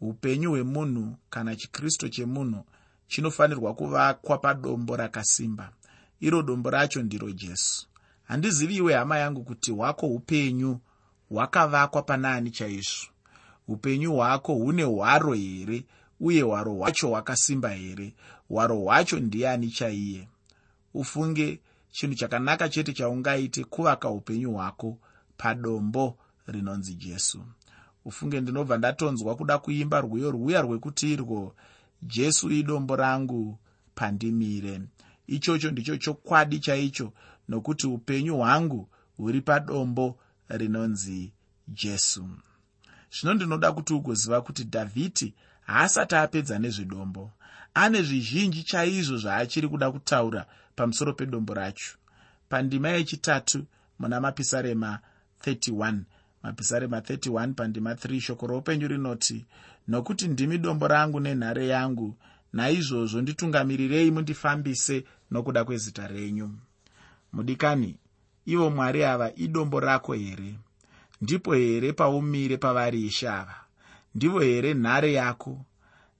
upenyu 0.00 0.50
hwemunhu 0.50 1.16
kana 1.30 1.56
chikristu 1.56 2.08
chemunhu 2.08 2.64
chinofanirwa 3.06 3.74
kuvakwa 3.74 4.38
padombo 4.38 4.96
rakasimba. 4.96 5.72
Iro 6.20 6.42
dombo 6.42 6.70
racho 6.70 7.02
ndiro 7.02 7.30
jesu. 7.32 7.86
Handizivi 8.24 8.76
iwe 8.76 8.94
hama 8.94 9.18
yangu 9.18 9.42
kuti 9.44 9.70
hwako 9.70 10.06
upenyu 10.06 10.80
hwakavakwa 11.28 12.02
pana 12.02 12.32
ani 12.34 12.50
chaizvo? 12.50 13.06
Upenyu 13.68 14.12
hwako 14.14 14.54
hune 14.54 14.82
hwaro 14.82 15.32
here 15.32 15.84
uye 16.20 16.42
hwaro 16.42 16.72
hwacho 16.74 17.08
hwakasimba 17.08 17.68
here? 17.70 18.14
Hwaro 18.48 18.76
hwacho 18.78 19.20
ndiani 19.20 19.70
chaiye 19.70 20.28
ufunge 20.94 21.60
chinhu 21.90 22.14
chakanaka 22.14 22.68
chete 22.68 22.92
chaungaite 22.92 23.64
kuvaka 23.64 24.10
upenyu 24.10 24.52
hwako 24.52 24.98
padombo 25.36 26.18
rinonzi 26.46 26.94
jesu. 26.94 27.44
Ufunge 28.04 28.40
ndinobva 28.40 28.78
ndatonzwa 28.78 29.36
kuda 29.36 29.58
kuimba 29.58 30.00
rwiyo 30.00 30.30
rwuya 30.30 30.60
rwekuti 30.62 31.12
irwo 31.12 31.54
jesu 32.02 32.50
idombo 32.50 32.96
rangu 32.96 33.58
pandimire. 33.94 34.80
Ichocho 35.26 35.70
ndicho 35.70 35.96
chokwadi 35.96 36.58
chaicho 36.58 37.12
nokuti 37.48 37.86
upenyu 37.86 38.36
hwangu 38.36 38.88
huri 39.16 39.40
padombo 39.40 40.18
rinonzi 40.48 41.32
jesu. 41.68 42.28
Zvino 43.12 43.34
ndinoda 43.34 43.72
kuti 43.72 43.94
ugoziva 43.94 44.40
kuti 44.42 44.64
dhavhidhi 44.64 45.34
haasati 45.60 46.14
apedza 46.14 46.58
nezvedombo. 46.58 47.30
Ane 47.74 48.02
zvizhinji 48.02 48.62
chaizvo 48.62 49.16
zvaachiri 49.16 49.68
kuda 49.68 49.90
kutaura 49.92 50.46
pamusoro 50.76 51.12
pedombo 51.12 51.54
racho. 51.54 51.96
Pandima 52.48 52.88
yechitatu 52.88 53.66
muna 53.98 54.20
mapisarema 54.20 54.98
31 55.46 55.98
mapisarema 56.42 57.00
31 57.00 57.52
pandima 57.54 57.94
3 57.94 58.20
shoko 58.20 58.46
roupenyu 58.46 58.88
rinoti 58.88 59.46
nokuti 59.88 60.28
ndimi 60.28 60.58
dombo 60.58 60.88
rangu 60.88 61.20
nenhare 61.20 61.66
yangu 61.66 62.16
naizvozvo 62.52 63.20
nditungamirirei 63.20 64.10
mundifambise 64.10 65.04
nokuda 65.30 65.64
kwezita 65.64 66.06
renyu. 66.06 66.50
Mudikani 67.32 67.96
ivo 68.46 68.70
mwari 68.70 69.04
ava 69.04 69.32
idombo 69.36 69.80
rako 69.80 70.12
here? 70.12 70.54
Ndipo 71.20 71.54
here 71.54 71.92
paumire 71.92 72.56
pavari 72.56 73.06
ishe 73.06 73.28
ava 73.28 73.56
ndivo 74.14 74.40
here 74.40 74.74
nhare 74.74 75.12
yako? 75.12 75.64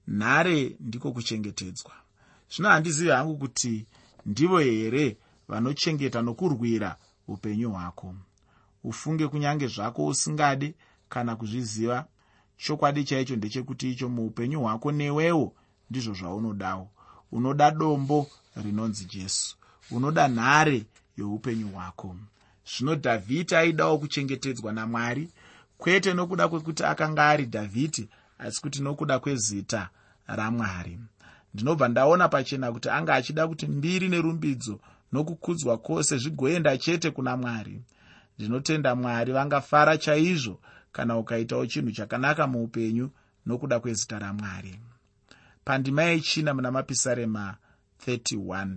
Nhare 0.07 0.75
ndiko 0.79 1.11
kuchengetedzwa. 1.11 1.91
Zvino 2.55 2.69
handizivi 2.69 3.09
hangu 3.09 3.37
kuti 3.37 3.85
ndivo 4.25 4.59
here 4.59 5.17
vanochengeta 5.47 6.21
nokurwira 6.21 6.97
upenyu 7.27 7.71
hwako? 7.71 8.15
Ufunge 8.83 9.27
kunyange 9.27 9.67
zvako 9.67 10.05
usingade 10.05 10.75
kana 11.09 11.35
kuzviziva. 11.35 12.05
Chokwadi 12.57 13.03
chaicho 13.03 13.35
ndechekuti 13.35 13.91
icho 13.91 14.09
muupenyu 14.09 14.61
hwako 14.61 14.91
newewo 14.91 15.53
ndizvo 15.89 16.13
zvaunodawo. 16.13 16.89
Unoda 17.31 17.71
dombo 17.71 18.27
rinonzi 18.55 19.05
jesu. 19.05 19.57
Unoda 19.91 20.27
nhare 20.27 20.85
youpenyu 21.17 21.67
hwako. 21.67 22.15
Zvino 22.65 22.95
dhavhidhi 22.95 23.55
aidawo 23.55 23.97
kuchengetedzwa 23.97 24.73
namwari 24.73 25.29
kwete 25.77 26.13
nokuda 26.13 26.47
kwekuti 26.47 26.83
akanga 26.83 27.29
ari 27.29 27.45
dhavhidhi 27.45 28.09
asi 28.39 28.61
kuti 28.61 28.81
nokuda 28.81 29.19
kwezita 29.19 29.89
ramwari 30.27 30.99
ndinobva 31.53 31.87
ndaona 31.87 32.29
pachena 32.29 32.71
kuti 32.71 32.89
anga 32.89 33.13
achida 33.15 33.47
kuti 33.47 33.67
mbiri 33.67 34.09
nerumbidzo 34.09 34.79
nokukudzwa 35.11 35.77
kwose 35.77 36.17
zvigoenda 36.17 36.77
chete 36.77 37.11
kuna 37.11 37.37
mwari. 37.37 37.81
Ndinotenda 38.37 38.95
mwari 38.95 39.31
vangafara 39.31 39.97
chaizvo 39.97 40.59
kana 40.91 41.17
ukaitawo 41.17 41.65
chinhu 41.65 41.91
chakanaka 41.91 42.47
muupenyu 42.47 43.09
nokuda 43.45 43.79
kwezita 43.79 44.19
ramwari. 44.19 44.79
Pandima 45.65 46.03
yechina 46.03 46.53
muna 46.53 46.71
mapisarema 46.71 47.55
31 48.07 48.67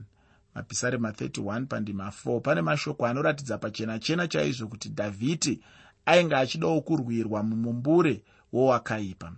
mapisarema 0.54 1.10
31 1.10 1.66
pandima 1.66 2.12
4 2.24 2.40
pane 2.40 2.62
mashoko 2.62 3.06
anoratidza 3.06 3.58
pachena 3.58 3.98
chena 3.98 4.28
chaizvo 4.28 4.68
kuti 4.68 4.88
dhavhidhi 4.88 5.60
ainge 6.06 6.36
achidawo 6.36 6.80
kurwirwa 6.80 7.42
mumumbure 7.42 8.22
wowakaipa 8.52 9.32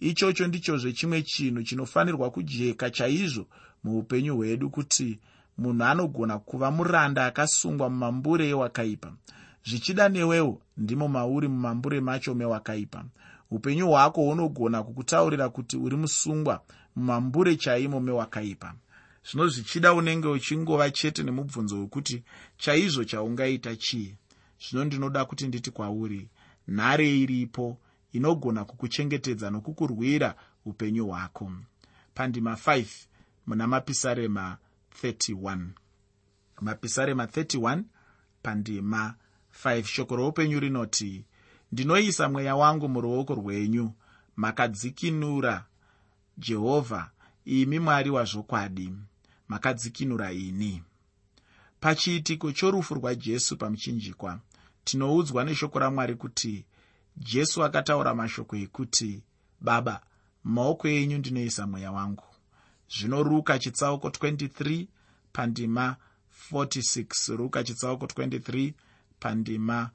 ichocho 0.00 0.46
ndichozve 0.46 0.92
chimwe 0.92 1.22
chinhu 1.22 1.62
chinofanirwa 1.62 2.30
kujeka 2.30 2.90
chaizvo 2.90 3.46
muupenyu 3.84 4.36
hwedu 4.36 4.70
kuti 4.70 5.18
munhu 5.58 5.84
anogona 5.84 6.38
kuva 6.38 6.70
muranda 6.70 7.26
akasungwa 7.26 7.90
mumambure 7.90 8.48
ewakaipa. 8.48 9.12
Zvichida 9.66 10.08
newewo 10.08 10.60
ndimo 10.76 11.08
mauri 11.08 11.48
mumambure 11.48 12.00
macho 12.00 12.34
mewakaipa. 12.34 13.04
Upenyu 13.50 13.88
hwako 13.88 14.20
hunogona 14.22 14.82
kukutaurira 14.82 15.48
kuti 15.48 15.76
uri 15.76 15.96
musungwa 15.96 16.60
mumambure 16.96 17.56
chaimo 17.56 18.00
mewakaipa. 18.00 18.74
Zvino 19.30 19.48
zvichida 19.48 19.94
unenge 19.94 20.28
uchingova 20.28 20.90
chete 20.90 21.22
nemubvunzo 21.22 21.78
wekuti 21.80 22.22
chaizvo 22.56 23.04
chaungaita 23.04 23.76
chii? 23.76 24.14
Zvino 24.68 24.84
ndinoda 24.84 25.24
kuti 25.24 25.46
nditi 25.48 25.70
kwauri 25.70 26.28
nhare 26.68 27.18
iripo 27.20 27.78
inogona 28.14 28.64
kukuchengetedza 28.64 29.50
nokukurwira 29.50 30.34
upenyu 30.64 31.06
hwako. 31.06 31.52
Pandima 32.14 32.52
5 32.54 32.86
muna 33.46 33.66
mapisarema 33.66 34.58
31 35.02 35.66
mapisarema 36.60 37.24
31 37.24 37.82
pandima 38.42 39.14
5 39.64 39.82
shoko 39.84 40.16
roupenyu 40.16 40.60
rinoti 40.60 41.24
ndinoisa 41.72 42.28
mweya 42.28 42.56
wangu 42.56 42.88
muruoko 42.88 43.34
rwenyu 43.34 43.92
makadzikinura 44.36 45.64
jehovha 46.38 47.10
imi 47.44 47.78
mwari 47.78 48.10
wazvokwadi 48.10 48.92
makadzikinura 49.48 50.32
ini. 50.32 50.82
Pachiitiko 51.80 52.52
chorufu 52.52 52.94
rwajesu 52.94 53.56
pamuchinjikwa? 53.56 54.40
Tinoudzwa 54.84 55.44
neshoko 55.44 55.78
ramwari 55.78 56.14
kuti 56.14 56.64
jesu 57.16 57.64
akataura 57.64 58.14
mashoko 58.14 58.56
ekuti 58.56 59.22
baba 59.60 60.00
mumaoko 60.44 60.88
enyu 60.88 61.18
ndinoisa 61.18 61.66
mweya 61.66 61.92
wangu. 61.92 62.24
Zvino 62.88 63.22
ruka 63.22 63.58
chitsauko 63.58 64.08
23 64.08 64.86
pandima 65.32 65.96
46 66.52 67.36
ruka 67.36 67.64
chitsauko 67.64 68.06
23 68.06 68.72
pandima 69.20 69.90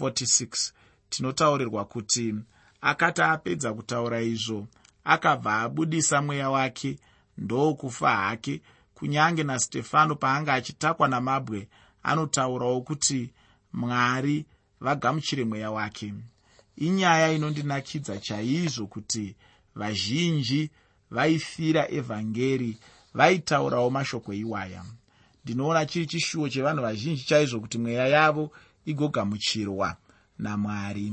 46 0.00 0.72
tinotaurirwa 1.10 1.84
kuti 1.84 2.34
akati 2.80 3.22
apedza 3.22 3.74
kutaura 3.74 4.20
izvo 4.20 4.66
akabva 5.04 5.60
abudisa 5.60 6.22
mweya 6.22 6.50
wake 6.50 6.98
ndokufa 7.38 8.16
hake 8.16 8.62
kunyange 8.94 9.42
nastefano 9.44 10.14
paanga 10.16 10.54
achitakwa 10.54 11.08
namabwe 11.08 11.68
anotaurawo 12.02 12.80
kuti 12.80 13.30
mwari 13.72 14.46
vagamuchire 14.80 15.44
mweya 15.44 15.70
wake 15.70 16.14
inyaya 16.76 17.32
inondinakidza 17.32 18.18
chaizvo 18.18 18.86
kuti 18.86 19.36
vazhinji 19.74 20.70
vaifira 21.10 21.90
evhangeri 21.90 22.78
vaitaurawo 23.14 23.90
mashoko 23.90 24.32
iwaya. 24.32 24.84
Ndinoona 25.44 25.86
chiri 25.86 26.06
chishuwo 26.06 26.48
chevanhu 26.48 26.82
vazhinji 26.82 27.24
chaizvo 27.24 27.60
kuti 27.60 27.78
mweya 27.78 28.08
yavo 28.08 28.50
igogamuchirwa 28.84 29.96
namwari. 30.38 31.12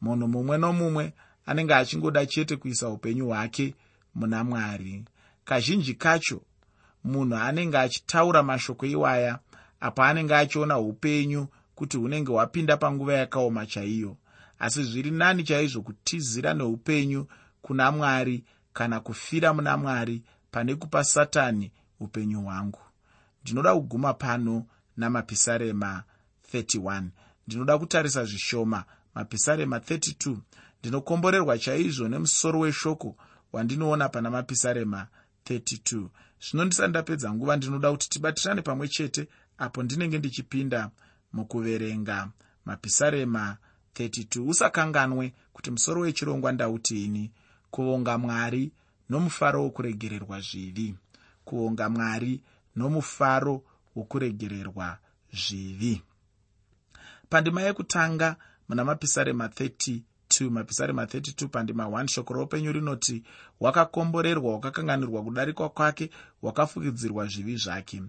Munhu 0.00 0.28
mumwe 0.28 0.58
nomumwe 0.58 1.12
anenge 1.46 1.74
achingoda 1.74 2.26
chete 2.26 2.56
kuisa 2.56 2.88
upenyu 2.88 3.26
hwake 3.26 3.74
muna 4.14 4.44
mwari. 4.44 5.04
Kazhinji 5.44 5.94
kacho 5.94 6.40
munhu 7.04 7.36
anenge 7.36 7.78
achitaura 7.78 8.42
mashoko 8.42 8.86
iwaya 8.86 9.38
apo 9.80 10.02
anenge 10.02 10.34
achiona 10.34 10.78
upenyu 10.78 11.46
kuti 11.74 11.96
hunenge 11.96 12.32
hwapinda 12.32 12.76
panguva 12.76 13.14
yakaoma 13.14 13.66
chaiyo 13.66 14.16
asi 14.64 14.84
zviri 14.84 15.10
nani 15.10 15.44
chaizvo 15.44 15.82
kutizira 15.82 16.54
neupenyu 16.54 17.26
kuna 17.62 17.92
mwari 17.92 18.44
kana 18.72 19.00
kufira 19.00 19.54
muna 19.54 19.76
mwari 19.76 20.22
pane 20.50 20.74
kupa 20.74 21.04
satani 21.04 21.72
upenyu 22.00 22.42
hwangu. 22.42 22.80
Ndinoda 23.42 23.74
kuguma 23.74 24.14
pano 24.14 24.66
namapisarema 24.96 26.02
31 26.52 27.04
ndinoda 27.46 27.78
kutarisa 27.78 28.24
zvishoma 28.24 28.84
mapisarema 29.14 29.78
32 29.78 30.36
ndinokomborerwa 30.80 31.58
chaizvo 31.58 32.08
nemusoro 32.08 32.60
weshoko 32.60 33.16
wandinoona 33.52 34.08
pana 34.08 34.30
mapisarema 34.30 35.06
32 35.46 36.08
zvino 36.40 36.64
ndisati 36.64 36.90
ndapedza 36.90 37.32
nguva 37.32 37.56
ndinoda 37.56 37.92
kuti 37.92 38.10
tibatirane 38.10 38.62
pamwe 38.62 38.88
chete 38.88 39.28
apo 39.58 39.82
ndinenge 39.82 40.18
ndichipinda 40.18 40.90
mukuverenga 41.32 42.28
mapisarema 42.64 43.56
32 43.60 43.73
usakanganwe 44.46 45.32
kuti 45.52 45.70
musoro 45.70 46.00
wechirongwa 46.00 46.52
ndautini 46.52 47.30
kuvonga 47.70 48.18
mwari 48.18 48.72
nomufaro 49.10 49.62
wokuregererwa 49.62 50.40
zvivi. 50.40 50.94
Kuvonga 51.44 51.88
mwari 51.88 52.40
nomufaro 52.76 53.62
wokuregererwa 53.96 54.98
zvivi. 55.32 56.02
Pandima 57.28 57.62
yekutanga 57.62 58.36
muna 58.68 58.84
mapisarema 58.84 59.46
32 59.46 60.50
mapisarema 60.50 61.04
32 61.04 61.48
pandima 61.48 61.84
1 61.84 62.06
shoko 62.06 62.34
roupenyu 62.34 62.72
rinoti 62.72 63.22
hwakakomborerwa 63.58 64.50
hwakakanganirwa 64.52 65.22
kudarikwa 65.22 65.68
kwake 65.68 66.10
hwakafukidzirwa 66.40 67.26
zvivi 67.26 67.56
zvake. 67.56 68.02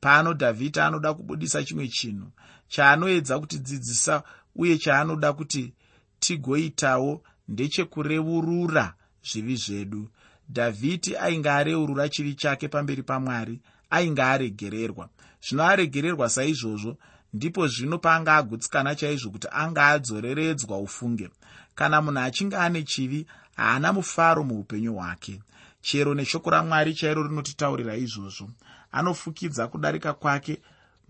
Pano 0.00 0.32
dhavhidhi 0.32 0.80
anoda 0.80 1.14
kubudisa 1.14 1.64
chimwe 1.64 1.88
chinhu 1.88 2.30
chaanoedza 2.68 3.38
kutidzidzisa 3.38 4.22
uye 4.56 4.78
chaanoda 4.78 5.32
kuti 5.32 5.72
tigoitawo 6.20 7.22
ndechekureurura 7.48 8.94
zvivi 9.24 9.56
zvedu. 9.56 10.08
Dhavhidhi 10.48 11.16
ainge 11.16 11.50
areurura 11.50 12.08
chivi 12.08 12.34
chake 12.34 12.68
pamberi 12.68 13.02
pamwari 13.02 13.60
ainge 13.90 14.22
aregererwa. 14.22 15.08
Zvino 15.42 15.64
aregererwa 15.64 16.28
saizvozvo 16.28 16.96
ndipo 17.32 17.66
zvino 17.68 17.98
paanga 17.98 18.36
agutsikana 18.36 18.94
chaizvo 18.94 19.30
kuti 19.30 19.48
anga 19.50 19.86
adzoreredzwa 19.86 20.78
ufunge. 20.78 21.30
Kana 21.74 22.02
munhu 22.02 22.20
achinge 22.20 22.56
ane 22.56 22.82
chivi 22.82 23.26
haana 23.56 23.92
mufaro 23.92 24.44
muupenyu 24.44 24.94
hwake. 24.94 25.40
Chero 25.82 26.14
neshoko 26.14 26.50
ramwari 26.50 26.94
chairo 26.94 27.22
rinotitaurira 27.22 27.96
izvozvo. 27.96 28.50
Anofukidza 28.92 29.68
kudarika 29.68 30.12
kwake 30.12 30.60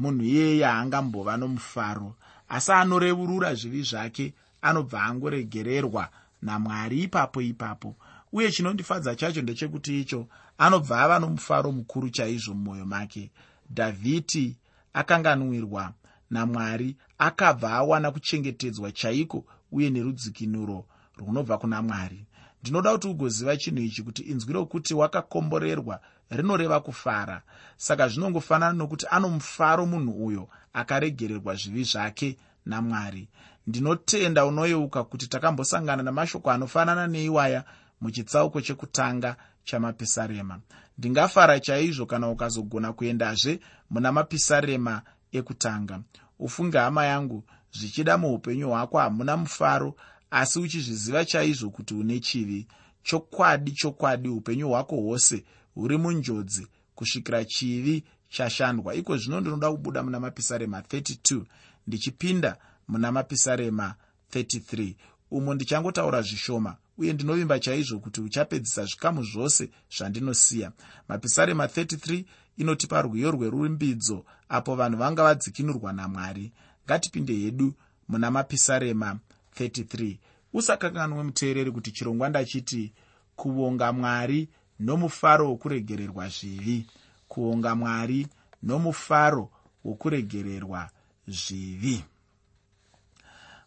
munhu 0.01 0.25
iyeye 0.25 0.65
haangambova 0.65 1.37
nomufaro. 1.37 2.15
Asi 2.49 2.73
anorevurura 2.73 3.55
zvivi 3.55 3.83
zvake 3.83 4.35
anobva 4.63 5.03
angoregererwa 5.03 6.09
namwari 6.43 7.03
ipapo 7.03 7.43
ipapo. 7.43 7.97
Uye 8.33 8.53
chinondifadza 8.53 9.15
chacho 9.15 9.43
ndechekuti 9.43 10.01
icho 10.01 10.27
anobva 10.59 11.01
ava 11.03 11.19
nomufaro 11.19 11.73
mukuru 11.73 12.11
chaizvo 12.11 12.55
mumwoyo 12.55 12.87
make. 12.87 13.31
Dhavhidi 13.71 14.57
akanganwirwa 14.93 15.93
namwari 16.31 16.97
akabva 17.19 17.71
awana 17.73 18.11
kuchengetedzwa 18.11 18.93
chaiko 18.93 19.45
uye 19.73 19.91
nerudzikinuro 19.91 20.85
runobva 21.17 21.59
kuna 21.59 21.83
mwari. 21.83 22.27
Ndinoda 22.63 22.93
kuti 22.93 23.09
ugoziva 23.09 23.57
chinhu 23.57 23.83
ichi 23.83 24.03
kuti 24.03 24.23
inzwi 24.23 24.53
rokuti 24.53 24.95
wakakomborerwa 24.95 26.01
rinoreva 26.31 26.81
kufara. 26.81 27.43
Saka 27.77 28.09
zvinongofanana 28.09 28.73
nokuti 28.73 29.07
ano 29.11 29.29
mufaro 29.29 29.87
munhu 29.87 30.27
uyo 30.27 30.49
akaregererwa 30.73 31.55
zvivi 31.55 31.85
zvake 31.85 32.37
namwari. 32.67 33.29
Ndinotenda 33.67 34.47
unoyeuka 34.47 35.05
kuti 35.05 35.27
takambosangana 35.27 36.03
namashoko 36.03 36.51
anofanana 36.51 37.07
neiwaya 37.07 37.65
muchitsauko 38.01 38.61
chekutanga 38.61 39.37
chamapisarema. 39.65 40.61
Ndingafara 40.99 41.61
chaizvo 41.61 42.07
kana 42.07 42.29
ukazogona 42.31 42.93
kuendazve 42.93 43.61
muna 43.91 44.13
mapisarema 44.13 45.03
ekutanga. 45.33 46.01
Ufunge 46.39 46.79
hama 46.79 47.05
yangu 47.07 47.45
zvichida 47.73 48.19
muupenyu 48.19 48.69
hwako 48.69 48.99
hamuna 48.99 49.37
mufaro 49.37 49.95
asi 50.31 50.59
uchizviziva 50.59 51.25
chaizvo 51.25 51.71
kuti 51.71 51.95
une 51.95 52.21
chivi. 52.21 52.67
Chokwadi 53.03 53.73
chokwadi 53.73 54.29
upenyu 54.29 54.69
hwako 54.69 54.97
hwose 54.97 55.45
huri 55.81 55.99
munjodzi 55.99 56.67
kusvikira 56.95 57.45
chivi 57.45 58.05
chashandwa. 58.29 58.95
Iko 58.95 59.17
zvino 59.17 59.41
ndinoda 59.41 59.71
kubuda 59.71 60.03
muna 60.03 60.21
mapisarema 60.21 60.81
32 60.81 61.43
ndichipinda 61.87 62.57
muna 62.89 63.13
mapisarema 63.13 63.95
33 64.33 64.95
umo 65.31 65.55
ndichangotaura 65.55 66.23
zvishoma 66.23 66.77
uye 66.99 67.13
ndinovimba 67.13 67.59
chaizvo 67.59 67.99
kuti 67.99 68.21
uchapedzisa 68.21 68.85
zvikamu 68.85 69.25
zvose 69.25 69.71
zvandinosiya. 69.97 70.73
Mapisarema 71.09 71.67
33 71.67 72.25
inotipa 72.57 73.03
rwiyo 73.03 73.31
rwerumbidzo 73.31 74.25
apo 74.49 74.75
vanhu 74.75 74.99
vanga 74.99 75.23
vadzikinurwa 75.23 75.93
namwari. 75.93 76.53
Ngatipinde 76.87 77.35
hedu 77.35 77.75
muna 78.09 78.31
mapisarema 78.31 79.19
33 79.61 80.17
usakanganwe 80.53 81.23
muteereri 81.23 81.71
kuti 81.73 81.93
chirongwa 81.93 82.29
ndachiti 82.29 82.93
kuvonga 83.37 83.93
mwari 83.93 84.49
nomufaro 84.81 85.49
wokuregererwa 85.49 86.29
zvivi 86.29 86.87
kuonga 87.29 87.75
mwari 87.75 88.27
nomufaro 88.63 89.51
wokuregererwa 89.85 90.91
zvivi. 91.29 92.05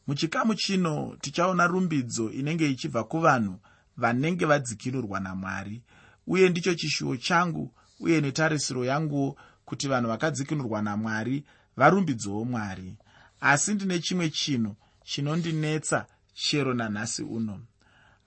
Muchikamu 0.07 0.55
chino 0.55 1.17
tichaona 1.21 1.67
rumbidzo 1.67 2.31
inenge 2.31 2.69
ichibva 2.69 3.03
kuvanhu 3.03 3.59
vanenge 3.97 4.45
vadzikinurwa 4.45 5.19
namwari 5.19 5.81
uye 6.27 6.49
ndicho 6.49 6.73
chishuwo 6.75 7.17
changu 7.17 7.71
uye 7.99 8.21
netarisiro 8.21 8.85
yanguwo 8.85 9.37
kuti 9.65 9.87
vanhu 9.87 10.09
vakadzikinurwa 10.09 10.81
namwari 10.81 11.43
varumbidzowo 11.77 12.45
mwari. 12.45 12.95
Asi 13.41 13.73
ndine 13.73 13.99
chimwe 13.99 14.29
chinhu 14.29 14.75
chinondinetsa 15.03 16.05
chero 16.33 16.73
nanhasi 16.73 17.23
uno. 17.23 17.59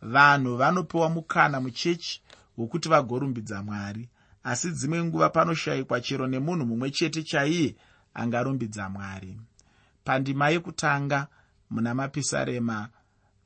Vanhu 0.03 0.57
vanopiwa 0.57 1.09
mukana 1.11 1.61
muchechi 1.61 2.23
hwokuti 2.57 2.89
vagorumbidza 2.89 3.63
mwari. 3.63 4.09
Asi 4.43 4.71
dzimwe 4.71 5.05
nguva 5.05 5.29
panoshayikwa 5.31 6.01
chero 6.01 6.27
nemunhu 6.27 6.67
mumwe 6.67 6.91
chete 6.91 7.23
chaiye 7.23 7.77
angarumbidza 8.15 8.89
mwari. 8.89 9.37
Pandima 10.05 10.49
yekutanga 10.49 11.27
muna 11.71 11.95
mapisarema 11.95 12.89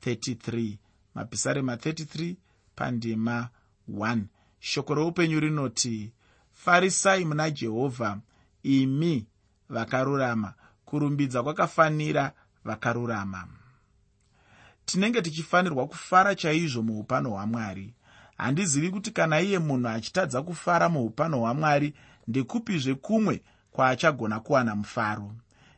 33 0.03 0.77
mapisarema 1.14 1.75
33 1.75 2.35
pandima 2.77 3.49
1 3.90 4.23
shoko 4.61 4.94
roupenyu 4.94 5.40
rinoti 5.40 6.12
farisai 6.53 7.25
muna 7.25 7.51
jehovha 7.51 8.18
imi 8.62 9.27
vakarurama. 9.68 10.55
Kurumbidza 10.85 11.42
kwakafanira 11.42 12.33
vakarurama. 12.64 13.49
Tinenge 14.85 15.23
tichifanirwa 15.23 15.87
kufara 15.87 16.35
chaizvo 16.35 16.83
muupano 16.83 17.31
hwamwari 17.31 17.94
handizivi 18.40 18.90
kuti 18.90 19.11
kana 19.11 19.40
iye 19.40 19.59
munhu 19.59 19.88
achitadza 19.88 20.42
kufara 20.42 20.88
muupano 20.88 21.38
hwamwari 21.40 21.94
ndekupizve 22.29 22.94
kumwe 22.94 23.42
kwaachagona 23.70 24.40
kuwana 24.40 24.74
mufaro. 24.76 25.33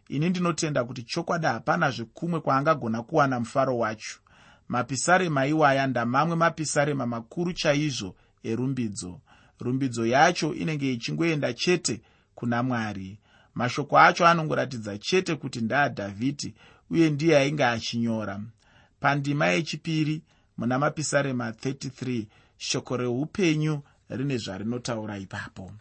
Ini 0.09 0.31
ndinotenda 0.31 0.85
kuti 0.85 1.03
chokwadi 1.03 1.47
hapana 1.47 1.91
zvekumwe 1.91 2.41
kwaangagona 2.41 3.03
kuwana 3.03 3.41
mufaro 3.41 3.79
wacho. 3.79 4.19
Mapisarema 4.69 5.47
iwaya 5.47 5.87
ndamamwe 5.87 6.37
mapisarema 6.37 7.07
makuru 7.07 7.53
chaizvo 7.53 8.15
erumbidzo. 8.43 9.21
Rumbidzo 9.61 10.07
yacho 10.07 10.55
inenge 10.55 10.93
ichingoenda 10.93 11.53
chete 11.55 12.01
kuna 12.35 12.63
mwari. 12.63 13.19
Mashoko 13.55 13.99
acho 13.99 14.27
anongoratidza 14.27 14.99
chete 14.99 15.35
kuti 15.37 15.61
ndaadhavhidhi 15.61 16.55
uye 16.91 17.11
ndiye 17.11 17.39
ainge 17.39 17.65
achinyora. 17.65 18.41
Pandima 19.01 19.47
yechipiri 19.47 20.23
muna 20.59 20.79
mapisarema 20.79 21.51
33 21.51 22.27
shoko 22.63 22.97
reupenyu 22.97 23.83
rine 24.09 24.39
zvarinotaura 24.39 25.19
ipapo. 25.19 25.73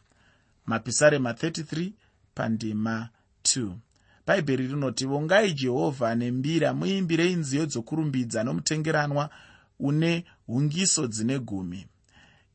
Mapisarema 0.66 1.32
33 1.32 1.92
pandima 2.36 3.10
2 3.44 3.72
bhaibheri 4.28 4.68
rinoti 4.68 5.06
vongai 5.06 5.54
jehovha 5.54 6.16
nembira 6.16 6.74
muimbirei 6.74 7.36
nziyo 7.36 7.66
dzokurumbidza 7.66 8.44
nomutengeranwa 8.44 9.30
une 9.80 10.26
hungiso 10.48 11.08
dzine 11.08 11.40
gumi. 11.40 11.88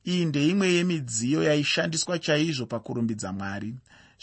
Iyi 0.04 0.24
ndeimwe 0.24 0.68
yemidziyo 0.68 1.42
yaishandiswa 1.42 2.18
chaizvo 2.18 2.66
pakurumbidza 2.66 3.32
mwari. 3.32 3.74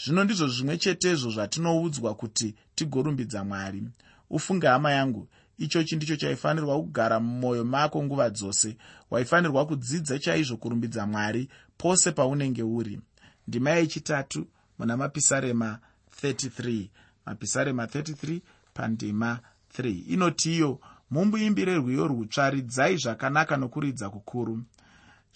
Zvino 0.04 0.24
ndizvo 0.24 0.48
zvimwe 0.48 0.78
chetezvo 0.78 1.30
zvatinoudzwa 1.30 2.14
kuti 2.14 2.54
tigorumbidza 2.74 3.44
mwari. 3.44 3.82
Ufunge 4.30 4.66
hama 4.66 4.92
yangu 4.92 5.28
ichochi 5.58 5.96
ndicho 5.96 6.16
chaifanirwa 6.16 6.76
kugara 6.80 7.20
mumwoyo 7.20 7.64
mako 7.64 8.02
nguva 8.02 8.30
dzose. 8.30 8.76
Waifanirwa 9.10 9.66
kudzidza 9.66 10.18
chaizvo 10.18 10.56
kurumbidza 10.56 11.06
mwari 11.06 11.48
pose 11.78 12.12
paunenge 12.12 12.62
uri. 12.62 13.00
Ndima 13.48 13.70
yechitatu 13.70 14.46
muna 14.78 14.96
mapisarema 14.96 15.78
33 16.22 16.88
mapisarema 17.26 17.84
33 17.84 18.40
pandima 18.74 19.40
3 19.78 20.12
inotiyo 20.12 20.80
mumbuimbire 21.10 21.74
rwiyo 21.76 22.08
rwutsva 22.08 22.50
ridzai 22.50 22.96
zvakanaka 22.96 23.56
nokuridza 23.56 24.10
kukuru. 24.10 24.62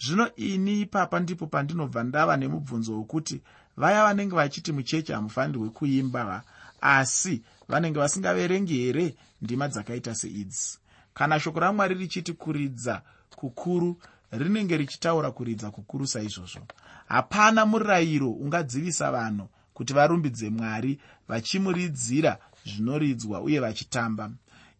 Zvino 0.05 0.35
ini 0.35 0.81
ipapa 0.81 1.19
ndipo 1.19 1.47
pandinobva 1.47 2.03
ndava 2.03 2.37
nemubvunzo 2.37 2.93
wokuti 2.93 3.41
vaya 3.77 4.03
vanenge 4.03 4.35
vachiti 4.35 4.71
muchechi 4.71 5.11
hamufanirwe 5.11 5.69
kuimba 5.69 6.43
asi 6.81 7.43
vanenge 7.69 7.99
vasingaverengi 7.99 8.77
here 8.77 9.15
ndima 9.41 9.67
dzakaita 9.67 10.15
seidzi 10.15 10.79
kana 11.13 11.39
shoko 11.39 11.59
ramwari 11.59 11.95
richiti 11.95 12.33
kuridza 12.33 13.01
kukuru 13.35 13.97
rinenge 14.31 14.77
richitaura 14.77 15.31
kuridza 15.31 15.71
kukuru 15.71 16.07
saizvozvo. 16.07 16.61
Hapana 17.07 17.65
murayiro 17.65 18.31
ungadzivisa 18.31 19.11
vanhu 19.11 19.49
kuti 19.73 19.93
varumbidze 19.93 20.49
mwari 20.49 20.99
vachimuridzira 21.27 22.37
zvinoridzwa 22.65 23.41
uye 23.41 23.59
vachitamba. 23.59 24.31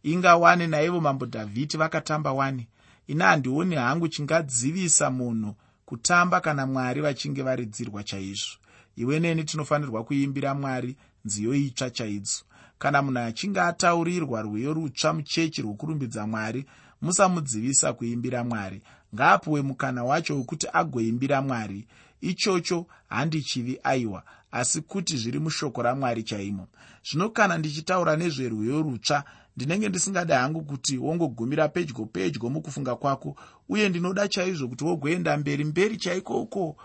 Inga 0.04 0.36
wani 0.36 0.68
naivo 0.68 1.02
mambo 1.02 1.26
dhavhidi 1.26 1.78
vakatamba 1.78 2.32
wani. 2.34 2.68
Ina 3.08 3.26
handioni 3.26 3.76
hangu 3.76 4.08
chingadzivisa 4.08 5.12
munhu 5.12 5.56
kutamba 5.86 6.42
kana 6.42 6.66
mwari 6.68 7.02
vachinge 7.02 7.42
varidzirwa 7.44 8.04
chaizvo. 8.04 8.58
Iwe 8.96 9.20
neni 9.20 9.44
tinofanirwa 9.44 10.04
kuimbira 10.04 10.54
mwari 10.54 10.98
nziyo 11.26 11.54
itsva 11.54 11.90
chaidzo 11.90 12.44
kana 12.80 13.02
munhu 13.02 13.20
achinge 13.20 13.62
ataurirwa 13.62 14.42
rwiyo 14.42 14.74
rutsva 14.74 15.14
muchechi 15.14 15.62
rwokurumbidza 15.62 16.28
mwari 16.28 16.66
musamudzivisa 17.02 17.94
kuimbira 17.94 18.44
mwari. 18.44 18.82
Ngaapiwe 19.16 19.62
mukana 19.62 20.04
wacho 20.04 20.38
wekuti 20.38 20.68
agoimbira 20.74 21.42
mwari. 21.42 21.88
Ichocho 22.22 22.86
handi 23.10 23.42
chivi 23.42 23.80
aiwa 23.84 24.24
asi 24.52 24.82
kuti 24.82 25.18
zviri 25.18 25.40
mushoko 25.40 25.82
ramwari 25.82 26.24
chaimo. 26.24 26.68
Zvino 27.10 27.30
kana 27.30 27.58
ndichitaura 27.58 28.16
nezverwiyo 28.16 28.82
rutsva 28.82 29.24
ndinenge 29.56 29.90
ndisingadi 29.90 30.34
hangu 30.34 30.62
kuti 30.62 30.98
wongogumira 30.98 31.68
pedyo 31.68 32.06
pedyo 32.06 32.50
mukufunga 32.50 32.96
kwako 32.96 33.36
uye 33.70 33.90
ndinoda 33.90 34.28
chaizvo 34.28 34.68
kuti 34.68 34.84
wogoenda 34.84 35.38
mberi 35.38 35.64
mberi 35.64 35.98
chaiko 35.98 36.42
uko 36.42 36.76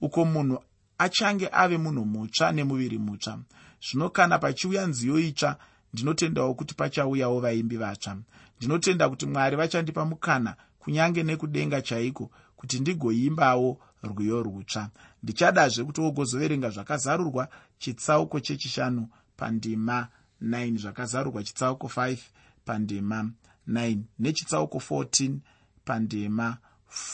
uko 0.00 0.24
munhu 0.24 0.58
achange 0.98 1.48
ave 1.52 1.78
munhu 1.78 2.04
mutsva 2.04 2.52
nemuviri 2.52 2.98
mutsva 2.98 3.38
zvino 3.82 4.10
kana 4.10 4.38
pachiuya 4.38 4.86
nziyo 4.86 5.18
itsva 5.18 5.56
ndinotendawo 5.92 6.54
kuti 6.54 6.74
pachauyawo 6.74 7.40
vaimbi 7.40 7.76
vatsva. 7.76 8.16
Ndinotenda 8.56 9.08
kuti 9.08 9.26
mwari 9.26 9.56
vachandipa 9.56 10.04
mukana 10.04 10.56
kunyange 10.78 11.22
nekudenga 11.22 11.82
chaiko 11.82 12.30
kuti 12.56 12.80
ndigoimbawo 12.80 13.80
rwiyo 14.02 14.42
rutsva. 14.42 14.90
Ndichadazve 15.22 15.84
kuti 15.84 16.00
wogozoverenga 16.00 16.70
zvakazarurwa 16.70 17.48
chitsauko 17.78 18.40
chechishanu 18.40 19.08
pandima 19.36 20.08
9 20.42 20.78
zvakazarurwa 20.78 21.42
chitsauko 21.42 21.86
5 21.86 22.18
pandima 22.64 23.30
9 23.68 23.98
nechitsauko 24.18 24.78
14 24.78 25.36
pandima 25.84 26.56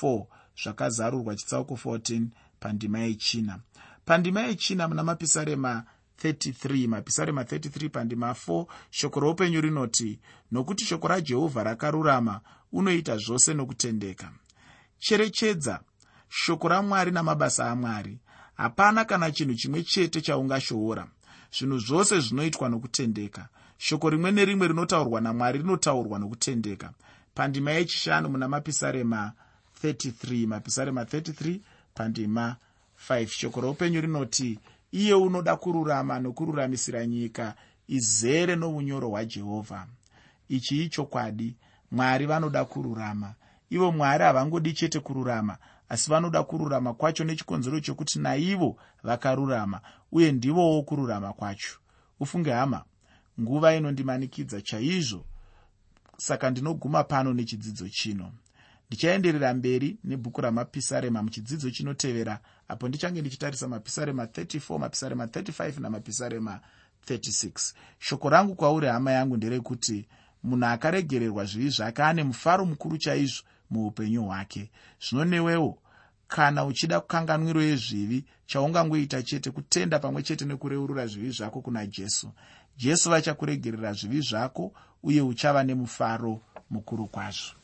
4 0.02 0.26
zvakazarurwa 0.62 1.36
chitsauko 1.36 1.74
14 1.74 2.26
pandima 2.60 2.98
yechina. 2.98 3.58
Pandima 4.04 4.40
yechina 4.40 4.88
muna 4.88 5.02
mapisarema 5.02 5.84
33 6.22 6.88
mapisarema 6.88 7.42
33 7.42 7.88
pandima 7.88 8.30
4 8.30 8.66
shoko 8.90 9.20
roupenyu 9.20 9.60
rinoti 9.60 10.18
nokuti 10.52 10.84
shoko 10.84 11.08
rajehovha 11.08 11.62
rakarurama 11.62 12.40
unoita 12.72 13.16
zvose 13.16 13.54
nokutendeka. 13.54 14.32
Cherechedza 14.98 15.80
shoko 16.28 16.68
ramwari 16.68 17.10
namabasa 17.10 17.70
amwari 17.70 18.18
hapana 18.54 19.04
kana 19.04 19.30
chinhu 19.30 19.54
chimwe 19.54 19.82
chete 19.82 20.20
chaungashoora 20.20 21.06
zvinhu 21.58 21.78
zvose 21.78 22.20
zvinoitwa 22.20 22.68
nokutendeka. 22.68 23.48
Shoko 23.78 24.10
rimwe 24.10 24.32
nerimwe 24.32 24.68
rinotaurwa 24.68 25.20
namwari 25.20 25.58
rinotaurwa 25.58 26.18
nokutendeka. 26.18 26.92
Pandima 27.34 27.70
yechishanu 27.70 28.28
muna 28.28 28.48
mapisarema 28.48 29.32
33 29.84 30.46
mapisarema 30.46 31.02
33 31.02 31.58
pandima 31.94 32.56
5 33.08 33.26
shoko 33.26 33.60
roupenyu 33.60 34.00
rinoti 34.00 34.58
iye 34.94 35.14
unoda 35.14 35.56
kururama 35.56 36.18
nokururamisira 36.20 37.06
nyika 37.06 37.54
izere 37.88 38.56
nounyoro 38.56 39.08
hwajehovha 39.08 39.86
ichi 40.48 40.84
ichokwadi 40.84 41.56
mwari 41.90 42.26
vanoda 42.26 42.64
kururama. 42.64 43.34
Ivo 43.70 43.92
mwari 43.92 44.24
havangodi 44.24 44.72
chete 44.72 45.00
kururama 45.00 45.58
asi 45.88 46.10
vanoda 46.10 46.42
kururama 46.42 46.94
kwacho 46.94 47.24
nechikonzero 47.24 47.80
chokuti 47.80 48.18
naivo 48.18 48.76
vakarurama 49.02 49.80
uye 50.12 50.32
ndivowo 50.32 50.82
kururama 50.82 51.32
kwacho. 51.32 51.78
Ufunge 52.20 52.52
hama 52.52 52.84
nguva 53.40 53.74
inondimanikidza 53.74 54.60
chaizvo 54.60 55.24
saka 56.16 56.50
ndinoguma 56.50 57.04
pano 57.04 57.34
nechidzidzo 57.34 57.88
chino. 57.88 58.32
Ndichaenderera 58.88 59.54
mberi 59.54 59.98
nebhuku 60.04 60.40
ramapisarema 60.40 61.22
muchidzidzo 61.22 61.70
chinotevera 61.70 62.40
apo 62.68 62.88
ndichange 62.88 63.20
ndichitarisa 63.20 63.68
mapisarema 63.68 64.24
34 64.24 64.78
mapisarema 64.78 65.26
35 65.26 65.80
namapisarema 65.80 66.60
36 67.06 67.74
shoko 67.98 68.30
rangu 68.30 68.54
kwauri 68.54 68.86
hama 68.86 69.12
yangu 69.12 69.36
nderekuti 69.36 70.08
munhu 70.42 70.66
akaregererwa 70.66 71.44
zvivi 71.44 71.68
zvake 71.68 72.02
ane 72.02 72.22
mufaro 72.24 72.64
mukuru 72.64 72.98
chaizvo 72.98 73.42
muupenyu 73.70 74.24
hwake. 74.24 74.70
Zvino 75.00 75.24
newewo 75.24 75.78
kana 76.28 76.64
uchida 76.64 77.00
kukanganwiro 77.00 77.62
yezvivi 77.62 78.24
chaungangoita 78.46 79.22
chete 79.22 79.50
kutenda 79.50 79.98
pamwe 79.98 80.22
chete 80.22 80.44
nekureurura 80.44 81.06
zvivi 81.06 81.30
zvako 81.30 81.60
kuna 81.60 81.86
jesu. 81.86 82.30
Jesu 82.76 83.10
vachakuregerera 83.10 83.92
zvivi 83.92 84.20
zvako 84.20 84.72
uye 85.02 85.22
uchava 85.22 85.64
nemufaro 85.64 86.40
mukuru 86.70 87.06
kwazvo 87.06 87.63